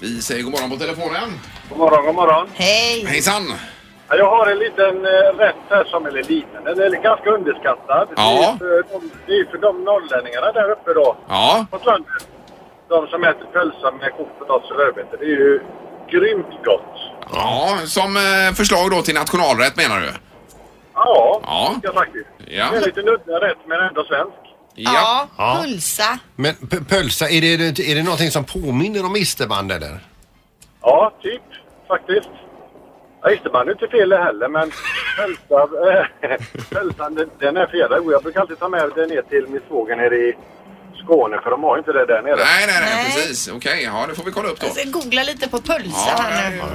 Vi 0.00 0.22
säger 0.22 0.42
god 0.42 0.52
morgon 0.52 0.70
på 0.70 0.76
telefonen. 0.76 1.40
God 1.68 1.78
morgon, 1.78 2.06
god 2.06 2.14
morgon. 2.14 2.46
Hej! 2.54 3.04
Hejsan! 3.06 3.54
Ja, 4.08 4.16
Jag 4.16 4.30
har 4.36 4.46
en 4.50 4.58
liten 4.58 4.94
eh, 5.14 5.38
rätt 5.44 5.62
här 5.70 5.84
som 5.84 6.06
är 6.06 6.10
liten. 6.10 6.60
Den 6.64 6.78
är 6.78 7.02
ganska 7.02 7.30
underskattad. 7.30 8.08
Ja. 8.16 8.56
Det, 8.60 8.64
är 8.64 8.82
för 8.82 8.82
de, 8.92 9.10
det 9.26 9.32
är 9.32 9.44
för 9.50 9.58
de 9.58 9.84
norrlänningarna 9.84 10.52
där 10.52 10.70
uppe 10.70 10.90
då. 10.94 11.16
Ja, 11.28 11.66
På 11.70 11.78
landet. 11.90 12.28
De 12.88 13.06
som 13.06 13.24
äter 13.24 13.46
pölsa 13.52 13.90
med 14.00 14.08
kokt 14.18 14.38
potatis 14.38 14.70
och 14.70 14.78
rödbetor. 14.78 15.16
Det 15.20 15.24
är 15.24 15.38
ju 15.44 15.60
grymt 16.18 16.64
gott. 16.64 16.94
Ja, 17.32 17.78
som 17.84 18.16
eh, 18.16 18.54
förslag 18.54 18.90
då 18.90 19.02
till 19.02 19.14
nationalrätt 19.14 19.76
menar 19.76 20.00
du? 20.00 20.10
Ja, 20.94 21.40
Ja. 21.44 21.74
jag 21.82 21.94
faktiskt. 21.94 22.26
Ja. 22.46 22.68
Det 22.72 22.76
är 22.76 22.80
lite 22.86 23.02
nudda 23.02 23.40
rätt 23.48 23.58
men 23.66 23.80
ändå 23.80 24.04
svensk. 24.04 24.32
Ja, 24.74 25.28
Ja. 25.38 25.58
pulsa. 25.62 26.18
Men 26.36 26.54
pölsa, 26.88 27.28
är 27.28 27.40
det, 27.40 27.78
är 27.90 27.94
det 27.94 28.02
någonting 28.02 28.30
som 28.30 28.44
påminner 28.44 29.04
om 29.06 29.16
isterband 29.16 29.72
eller? 29.72 29.98
Ja, 30.82 31.12
typ 31.22 31.42
faktiskt. 31.88 32.28
Ja, 33.22 33.30
isterband 33.30 33.68
är 33.68 33.72
inte 33.72 33.88
fel 33.88 34.12
heller 34.12 34.48
men 34.48 34.70
pölsa, 35.16 35.68
äh, 36.22 36.36
pölsan 36.70 37.14
den, 37.14 37.30
den 37.38 37.56
är 37.56 38.00
god. 38.00 38.12
Jag 38.12 38.22
brukar 38.22 38.40
alltid 38.40 38.58
ta 38.58 38.68
med 38.68 38.90
den 38.96 39.08
ner 39.08 39.22
till 39.22 39.46
min 39.48 39.60
svåger 39.68 39.96
nere 39.96 40.16
i 40.16 40.34
Skåne 41.04 41.36
för 41.42 41.50
de 41.50 41.62
har 41.62 41.78
inte 41.78 41.92
det 41.92 42.06
där 42.06 42.22
nere. 42.22 42.36
Nej, 42.36 42.64
nej, 42.66 42.76
nej, 42.80 42.94
Nej. 42.94 43.04
precis. 43.14 43.48
Okej, 43.48 43.82
ja 43.82 44.06
det 44.08 44.14
får 44.14 44.24
vi 44.24 44.30
kolla 44.30 44.48
upp 44.48 44.60
då. 44.60 44.66
Jag 44.66 44.76
ska 44.76 44.90
googla 44.90 45.22
lite 45.22 45.48
på 45.48 45.60
pulsa 45.60 45.90
Ja, 46.16 46.24
här 46.30 46.50
nu. 46.50 46.56
jag, 46.56 46.66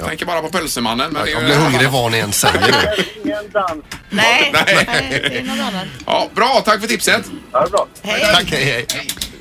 jag 0.00 0.08
tänker 0.08 0.26
bara 0.26 0.40
på 0.40 0.48
pölsemannen. 0.48 1.10
Men 1.12 1.24
det 1.24 1.30
är 1.30 1.32
Jag 1.32 1.40
ju- 1.42 1.46
blir 1.46 1.56
hungrig 1.56 1.88
vad 1.90 2.12
ni 2.12 2.18
än 2.18 2.32
säger 2.32 2.60
nu. 2.60 3.02
Ingen 3.24 3.50
dans. 3.50 3.84
Nej, 4.10 4.50
Nej. 4.52 4.86
det 5.30 5.38
är 5.38 5.42
något 5.42 5.58
annat. 5.60 5.84
Ja, 6.06 6.28
bra, 6.34 6.62
tack 6.64 6.80
för 6.80 6.88
tipset. 6.88 7.22
Ja, 7.52 7.60
det 7.60 7.66
är 7.66 7.70
bra. 7.70 7.86
Tack, 8.34 8.50
hej, 8.50 8.64
hej. 8.64 8.86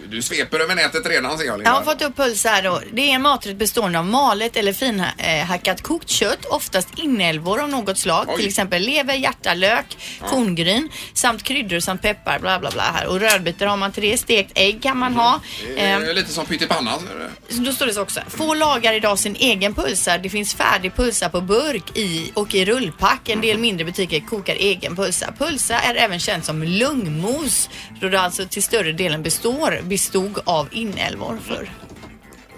Du 0.10 0.22
sveper 0.22 0.60
över 0.60 0.76
nätet 0.76 1.06
redan 1.06 1.38
ser 1.38 1.46
jag 1.46 1.54
Jag 1.54 1.58
Linda. 1.58 1.72
har 1.72 1.84
fått 1.84 2.02
upp 2.02 2.16
pulsa 2.16 2.50
här 2.50 2.64
då. 2.64 2.82
Det 2.94 3.02
är 3.02 3.16
en 3.16 3.22
maträtt 3.22 3.58
bestående 3.58 4.00
av 4.00 4.06
malet 4.06 4.56
eller 4.56 4.74
finhackat 4.74 5.82
kokt 5.82 6.10
kött, 6.10 6.46
oftast 6.46 6.88
inälvor 6.96 7.62
av 7.62 7.70
något 7.70 7.98
slag. 7.98 8.26
Oj. 8.30 8.36
Till 8.38 8.48
exempel 8.48 8.82
lever, 8.82 9.14
hjärta, 9.14 9.54
lök, 9.54 9.98
korngryn 10.30 10.90
samt 11.14 11.44
kryddor 11.44 11.80
samt 11.80 12.02
peppar, 12.02 12.40
bla 12.40 12.60
bla 12.60 12.70
bla 12.72 12.82
här. 12.84 13.08
Och 13.08 13.20
rödbetor 13.20 13.66
har 13.66 13.78
man 13.78 13.92
till 13.92 14.04
det. 14.04 14.18
Stekt 14.18 14.52
ägg 14.56 14.84
kan 14.84 14.98
man 14.98 15.14
ha. 15.14 15.40
Det 15.76 15.80
Ehm, 15.82 16.04
är 16.04 16.14
lite 16.14 16.32
som 16.32 16.46
pyttipanna. 16.46 16.92
är 16.92 17.66
Då 17.66 17.72
står 17.72 17.86
det 17.86 17.94
så 17.94 18.02
också. 18.02 18.20
Få 18.28 18.54
lagar 18.54 18.94
idag 18.94 19.20
sin 19.20 19.36
egen 19.36 19.74
pulsa. 19.74 20.18
Det 20.18 20.30
finns 20.30 20.54
färdig 20.56 20.96
pulsa 20.96 21.30
på 21.30 21.42
burk 21.42 21.98
i 21.98 22.32
och 22.34 22.56
i 22.56 22.66
rullpack. 22.66 23.30
En 23.30 23.42
del 23.42 23.58
mindre 23.58 23.86
butiker 23.86 24.20
kokar 24.20 24.56
egen 24.56 24.96
pulsa. 24.96 25.34
Pulsa 25.40 25.80
är 25.80 25.96
även 25.96 26.20
känt 26.20 26.46
som 26.46 26.64
lungmos 26.64 27.70
då 28.02 28.10
det 28.10 28.20
alltså 28.20 28.46
till 28.46 28.64
större 28.64 28.92
delen 28.92 29.24
består, 29.24 29.82
bestod 29.98 30.40
av 30.46 30.68
inälvor 30.72 31.40
förr. 31.48 31.72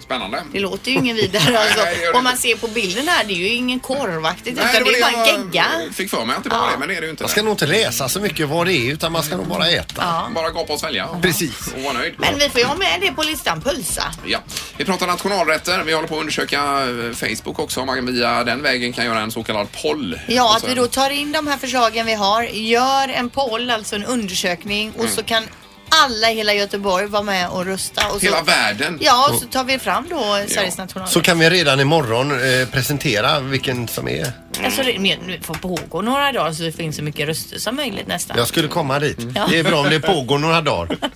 Spännande. 0.02 0.42
Det 0.52 0.60
låter 0.60 0.90
ju 0.90 0.96
ingen 0.96 1.16
vidare 1.16 1.58
alltså. 1.64 1.82
Nej, 1.84 1.96
det 2.12 2.18
Om 2.18 2.24
man 2.24 2.36
ser 2.36 2.56
på 2.56 2.66
bilden 2.68 3.08
här, 3.08 3.24
det 3.24 3.32
är 3.32 3.36
ju 3.36 3.48
ingen 3.48 3.80
korvaktigt 3.80 4.58
utan 4.58 4.68
det 4.72 4.78
är 4.78 5.00
bara 5.00 5.22
en 5.22 5.26
jag 5.26 5.44
gegga. 5.44 5.66
fick 5.92 6.10
för 6.10 6.24
mig 6.24 6.36
att 6.36 6.44
det 6.44 6.50
var 6.50 6.70
det, 6.70 6.78
men 6.78 6.88
det 6.88 6.96
är 6.96 7.00
det 7.00 7.04
ju 7.06 7.10
inte. 7.10 7.22
Man 7.22 7.30
ska 7.30 7.42
nog 7.42 7.52
inte 7.52 7.66
läsa 7.66 8.08
så 8.08 8.20
mycket 8.20 8.48
vad 8.48 8.66
det 8.66 8.72
är 8.74 8.92
utan 8.92 9.12
man 9.12 9.22
ska 9.22 9.36
nog 9.36 9.46
bara 9.46 9.68
äta. 9.68 9.94
Ja. 9.96 10.30
Bara 10.34 10.50
gapa 10.50 10.72
och 10.72 10.80
svälja. 10.80 11.08
Precis. 11.22 11.74
Och 11.76 11.82
vara 11.82 11.92
nöjd. 11.92 12.14
Men 12.18 12.38
vi 12.38 12.48
får 12.48 12.60
ju 12.60 12.66
ha 12.66 12.74
med 12.74 13.00
det 13.00 13.12
på 13.12 13.22
listan, 13.22 13.60
pulsa. 13.60 14.04
Ja. 14.26 14.38
Vi 14.76 14.84
pratar 14.84 15.06
nationalrätter. 15.06 15.82
Vi 15.82 15.92
håller 15.92 16.08
på 16.08 16.14
att 16.14 16.20
undersöka 16.20 16.58
eh, 16.60 17.14
Facebook 17.14 17.58
också 17.58 17.80
om 17.80 17.86
man 17.86 18.06
via 18.06 18.44
den 18.44 18.62
vägen 18.62 18.92
kan 18.92 19.04
göra 19.04 19.20
en 19.20 19.30
så 19.30 19.42
kallad 19.42 19.68
poll. 19.82 20.20
Ja, 20.26 20.44
Och 20.50 20.56
att 20.56 20.68
vi 20.68 20.74
då 20.74 20.86
tar 20.86 21.10
in 21.10 21.32
de 21.32 21.46
här 21.46 21.56
förslagen 21.58 22.06
vi 22.06 22.14
har, 22.14 22.42
gör 22.42 23.08
en 23.08 23.30
poll, 23.30 23.70
alltså 23.70 23.96
en 23.96 24.04
undersökning 24.04 24.92
och 24.98 25.08
så 25.08 25.22
kan 25.22 25.44
alla 26.04 26.30
i 26.30 26.34
hela 26.34 26.54
Göteborg 26.54 27.06
vara 27.06 27.22
med 27.22 27.48
och 27.48 27.66
rösta. 27.66 28.06
Och 28.06 28.20
så, 28.20 28.26
Hela 28.26 28.42
världen. 28.42 28.98
Ja, 29.00 29.28
och 29.30 29.34
så 29.40 29.46
tar 29.46 29.64
vi 29.64 29.78
fram 29.78 30.06
då 30.10 30.16
Sveriges 30.48 30.78
nationalrätt. 30.78 31.12
Så 31.12 31.20
kan 31.20 31.38
vi 31.38 31.50
redan 31.50 31.80
imorgon 31.80 32.30
eh, 32.30 32.68
presentera 32.68 33.40
vilken 33.40 33.88
som 33.88 34.08
är. 34.08 34.32
Alltså 34.64 34.82
det 34.82 34.98
men 34.98 35.26
det 35.28 35.46
får 35.46 35.54
pågå 35.54 36.02
några 36.02 36.32
dagar 36.32 36.52
så 36.52 36.62
det 36.62 36.72
finns 36.72 36.96
så 36.96 37.02
mycket 37.02 37.28
röster 37.28 37.58
som 37.58 37.76
möjligt 37.76 38.06
nästan. 38.06 38.36
Jag 38.38 38.46
skulle 38.48 38.68
komma 38.68 38.98
dit. 38.98 39.18
Ja. 39.34 39.46
Det 39.50 39.58
är 39.58 39.64
bra 39.64 39.80
om 39.80 39.90
det 39.90 40.00
pågår 40.00 40.38
några 40.38 40.60
dagar. 40.60 40.96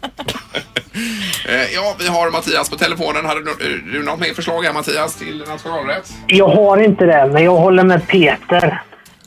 Eh, 1.49 1.75
Ja, 1.75 1.97
vi 1.99 2.09
har 2.09 2.31
Mattias 2.31 2.71
på 2.71 2.77
telefonen. 2.77 3.25
Hade 3.27 3.41
du, 3.45 3.81
du 3.93 4.03
något 4.03 4.21
mer 4.21 4.35
förslag 4.35 4.63
här 4.63 4.73
Mattias 4.73 5.15
till 5.17 5.45
nationalrätt? 5.49 6.13
Jag 6.27 6.49
har 6.49 6.79
inte 6.85 7.05
det, 7.05 7.27
men 7.33 7.45
jag 7.45 7.57
håller 7.57 7.83
med 7.85 8.07
Peter. 8.09 8.83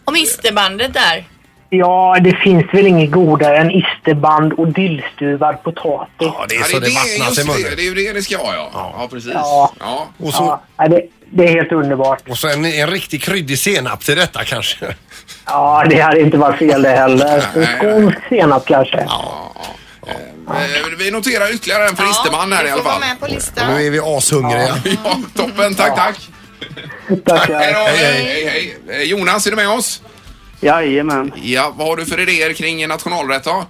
Om 0.05 0.15
isterbandet 0.15 0.93
där. 0.93 1.25
Ja, 1.69 2.17
det 2.21 2.35
finns 2.35 2.65
väl 2.73 2.87
inget 2.87 3.11
godare 3.11 3.57
än 3.57 3.71
isterband 3.71 4.53
och 4.53 4.67
dillstuvad 4.67 5.63
potatis. 5.63 6.09
Ja, 6.19 6.45
det 6.49 6.55
är 6.55 6.59
Ja, 6.59 6.65
så 6.65 6.79
det 6.79 6.89
vattnas 6.89 7.39
i 7.39 7.41
det, 7.41 7.47
munnen. 7.47 7.63
det 7.75 7.81
är 7.81 7.85
ju 7.85 7.93
det 7.93 8.13
det 8.13 8.21
ska 8.23 8.37
vara 8.37 8.55
ja. 8.55 8.69
Ja, 8.73 9.07
precis. 9.11 9.31
Ja. 9.33 9.73
Ja. 9.79 10.07
Och 10.17 10.33
så, 10.33 10.59
Ja, 10.77 10.87
det, 10.87 11.01
det 11.29 11.43
är 11.43 11.47
helt 11.49 11.71
underbart. 11.71 12.29
och 12.29 12.37
så 12.37 12.47
en, 12.47 12.65
en 12.65 12.87
riktigt 12.87 13.23
kryddig 13.23 13.59
senap 13.59 14.03
till 14.03 14.15
detta 14.15 14.43
kanske. 14.43 14.95
Ja, 15.45 15.83
det 15.89 15.99
hade 15.99 16.21
inte 16.21 16.37
varit 16.37 16.57
fel 16.59 16.81
det 16.81 16.89
heller. 16.89 17.43
En 17.55 17.65
skånsk 17.79 18.17
senap 18.29 18.65
kanske. 18.67 18.97
Eh, 18.97 19.07
Vi 20.97 21.11
noterar 21.11 21.53
ytterligare 21.53 21.87
en 21.87 21.95
för 21.95 22.09
Isterman 22.11 22.51
här 22.53 22.63
du 22.63 22.69
i 22.69 22.71
alla 22.71 22.83
fall. 22.83 22.99
med 22.99 23.19
på 23.19 23.27
listan. 23.27 23.73
nu 23.75 23.85
är 23.87 23.91
vi 23.91 23.99
ashungriga. 24.03 24.77
Ja, 25.03 25.17
toppen, 25.35 25.75
tack, 25.75 25.95
tack. 25.95 26.29
Hej, 27.07 27.47
hej, 27.47 27.73
hej. 27.97 28.23
hej, 28.23 28.45
hej. 28.87 29.01
Eh, 29.01 29.03
Jonas, 29.03 29.47
är 29.47 29.51
du 29.51 29.55
med 29.55 29.69
oss? 29.69 30.01
Jajamän. 30.61 31.31
Ja, 31.35 31.73
vad 31.77 31.87
har 31.87 31.95
du 31.97 32.05
för 32.05 32.19
idéer 32.19 32.53
kring 32.53 32.87
nationalrätt 32.87 33.43
då? 33.43 33.65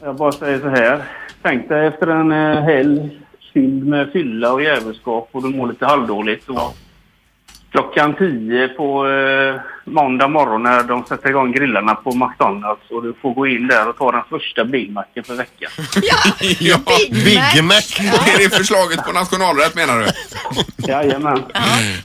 Jag 0.00 0.16
bara 0.16 0.32
säger 0.32 0.60
så 0.60 0.68
här. 0.68 1.02
Tänk 1.42 1.68
dig 1.68 1.86
efter 1.86 2.06
en 2.06 2.32
eh, 2.32 2.62
helg 2.62 3.18
fylld 3.52 3.86
med 3.86 4.12
fylla 4.12 4.52
och 4.52 4.62
jävelskap 4.62 5.28
och 5.32 5.42
du 5.42 5.48
mår 5.48 5.68
lite 5.68 5.86
halvdåligt. 5.86 6.48
Och 6.48 6.76
Klockan 7.70 8.14
tio 8.14 8.68
på 8.68 9.08
eh, 9.08 9.60
måndag 9.84 10.28
morgon 10.28 10.62
när 10.62 10.82
de 10.82 11.04
sätter 11.04 11.28
igång 11.28 11.52
grillarna 11.52 11.94
på 11.94 12.10
McDonalds 12.14 12.82
och 12.90 13.02
du 13.02 13.14
får 13.22 13.34
gå 13.34 13.46
in 13.46 13.66
där 13.66 13.88
och 13.88 13.96
ta 13.98 14.12
den 14.12 14.22
första 14.30 14.64
Big 14.64 14.92
Macen 14.92 15.24
för 15.24 15.34
veckan. 15.34 15.70
Ja, 16.60 16.76
Big 17.10 17.64
Mac. 17.64 17.82
är 18.34 18.38
det 18.38 18.56
förslaget 18.56 19.04
på 19.04 19.12
nationalrätt 19.12 19.74
menar 19.74 19.98
du? 19.98 20.06
Jajamän. 20.88 21.42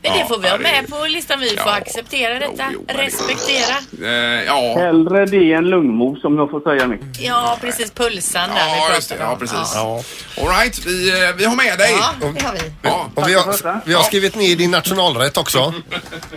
Men 0.03 0.13
det 0.17 0.25
får 0.27 0.37
vi 0.39 0.47
ha 0.49 0.55
Ja, 0.55 0.61
med 0.63 0.89
på 0.89 1.05
listan. 1.07 1.39
Vi 1.39 1.49
får 1.49 1.57
Ja. 1.71 1.75
acceptera 1.77 2.33
detta. 2.39 2.63
Jo, 2.73 2.85
jo, 2.89 2.95
Respektera. 2.99 3.75
Eh, 4.03 4.43
ja. 4.45 4.75
Hellre 4.77 5.25
det 5.25 5.53
än 5.53 5.69
lungmos 5.69 6.23
om 6.23 6.37
jag 6.37 6.49
får 6.51 6.59
säga 6.61 6.87
mitt. 6.87 7.19
Ja, 7.19 7.57
precis. 7.61 7.91
Pulsan 7.91 8.49
där 8.49 8.57
Ja, 8.57 8.87
vi 8.89 8.93
pratade 8.95 9.21
Ja, 9.21 9.31
om. 9.31 9.39
precis. 9.39 9.71
Ja. 9.75 10.01
All 10.41 10.47
right, 10.59 10.85
vi, 10.85 11.09
eh, 11.09 11.35
vi 11.37 11.45
har 11.45 11.55
med 11.55 11.77
dig. 11.77 11.91
Ja, 11.99 12.09
det 12.33 12.43
har 12.45 12.53
vi. 12.53 12.59
Ja. 12.81 13.09
Och 13.15 13.27
vi 13.29 13.33
har, 13.33 13.81
vi 13.85 13.93
har 13.93 14.03
skrivit 14.03 14.35
ner 14.35 14.55
din 14.55 14.71
nationalrätt 14.71 15.37
också. 15.37 15.73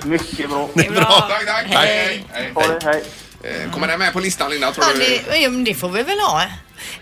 Mycket 0.05 0.51
bra. 0.51 0.69
Det 0.75 0.87
är 0.87 0.91
bra. 0.93 1.30
Tack, 1.31 1.47
tack. 1.47 1.67
Hej. 1.67 2.25
Hej. 2.33 2.53
Hej. 2.85 3.03
Eh, 3.45 3.71
Kommer 3.73 3.87
den 3.87 3.99
med 3.99 4.13
på 4.13 4.21
listan 4.21 4.51
Linda, 4.51 4.73
tror 4.73 4.85
Ja, 4.87 4.93
du? 4.95 5.33
det, 5.41 5.49
men 5.51 5.65
det 5.65 5.75
får 5.75 5.89
vi 5.89 6.03
väl 6.03 6.19
ha. 6.21 6.43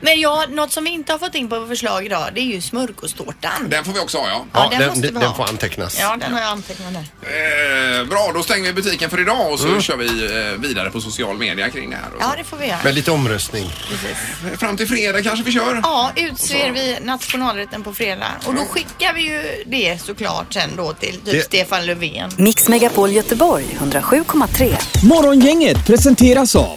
Men 0.00 0.20
ja, 0.20 0.44
något 0.48 0.72
som 0.72 0.84
vi 0.84 0.90
inte 0.90 1.12
har 1.12 1.18
fått 1.18 1.34
in 1.34 1.48
på 1.48 1.66
förslag 1.66 2.06
idag, 2.06 2.28
det 2.34 2.40
är 2.40 2.44
ju 2.44 2.60
smörgåstårtan. 2.60 3.68
Den 3.68 3.84
får 3.84 3.92
vi 3.92 4.00
också 4.00 4.18
ha, 4.18 4.28
ja. 4.28 4.44
Ja, 4.52 4.60
Ja, 4.64 4.68
den 4.70 4.78
den, 4.80 4.88
måste 4.88 5.08
den, 5.10 5.34
får 5.34 5.44
antecknas. 5.48 5.98
Ja, 6.00 6.16
den 6.20 6.32
har 6.32 6.40
jag 6.40 6.48
antecknat 6.50 6.92
där. 6.92 8.00
Eh, 8.00 8.04
bra, 8.06 8.30
då 8.34 8.42
stänger 8.42 8.64
vi 8.64 8.72
butiken 8.72 9.10
för 9.10 9.20
idag 9.20 9.52
och 9.52 9.60
så 9.60 9.80
kör 9.80 9.96
vi 9.96 10.06
eh, 10.06 10.60
vidare 10.60 10.90
på 10.90 11.00
social 11.00 11.38
media 11.38 11.70
kring 11.70 11.90
det 11.90 11.96
här. 11.96 12.04
Och 12.16 12.22
Ja, 12.22 12.34
det 12.38 12.44
får 12.44 12.56
vi 12.56 12.66
göra. 12.66 12.78
Med 12.84 12.94
lite 12.94 13.10
omröstning. 13.10 13.64
Eh, 14.52 14.58
Fram 14.58 14.76
till 14.76 14.88
fredag 14.88 15.22
kanske 15.22 15.44
vi 15.44 15.52
kör? 15.52 15.80
Ja, 15.82 16.10
utser 16.16 16.70
vi 16.72 16.98
nationalrätten 17.02 17.82
på 17.82 17.94
fredag. 17.94 18.26
Och 18.46 18.54
då 18.54 18.60
skickar 18.64 19.14
vi 19.14 19.22
ju 19.22 19.64
det 19.66 19.98
såklart 20.02 20.52
sen 20.54 20.70
då 20.76 20.92
till 20.92 21.12
typ 21.12 21.24
Det- 21.24 21.42
Stefan 21.42 21.86
Löfven. 21.86 22.30
Mix 22.36 22.68
Megapol 22.68 23.10
Göteborg 23.12 23.64
107,3. 23.80 24.76
Morgongänget 25.04 25.86
presenteras 25.86 26.56
av 26.56 26.76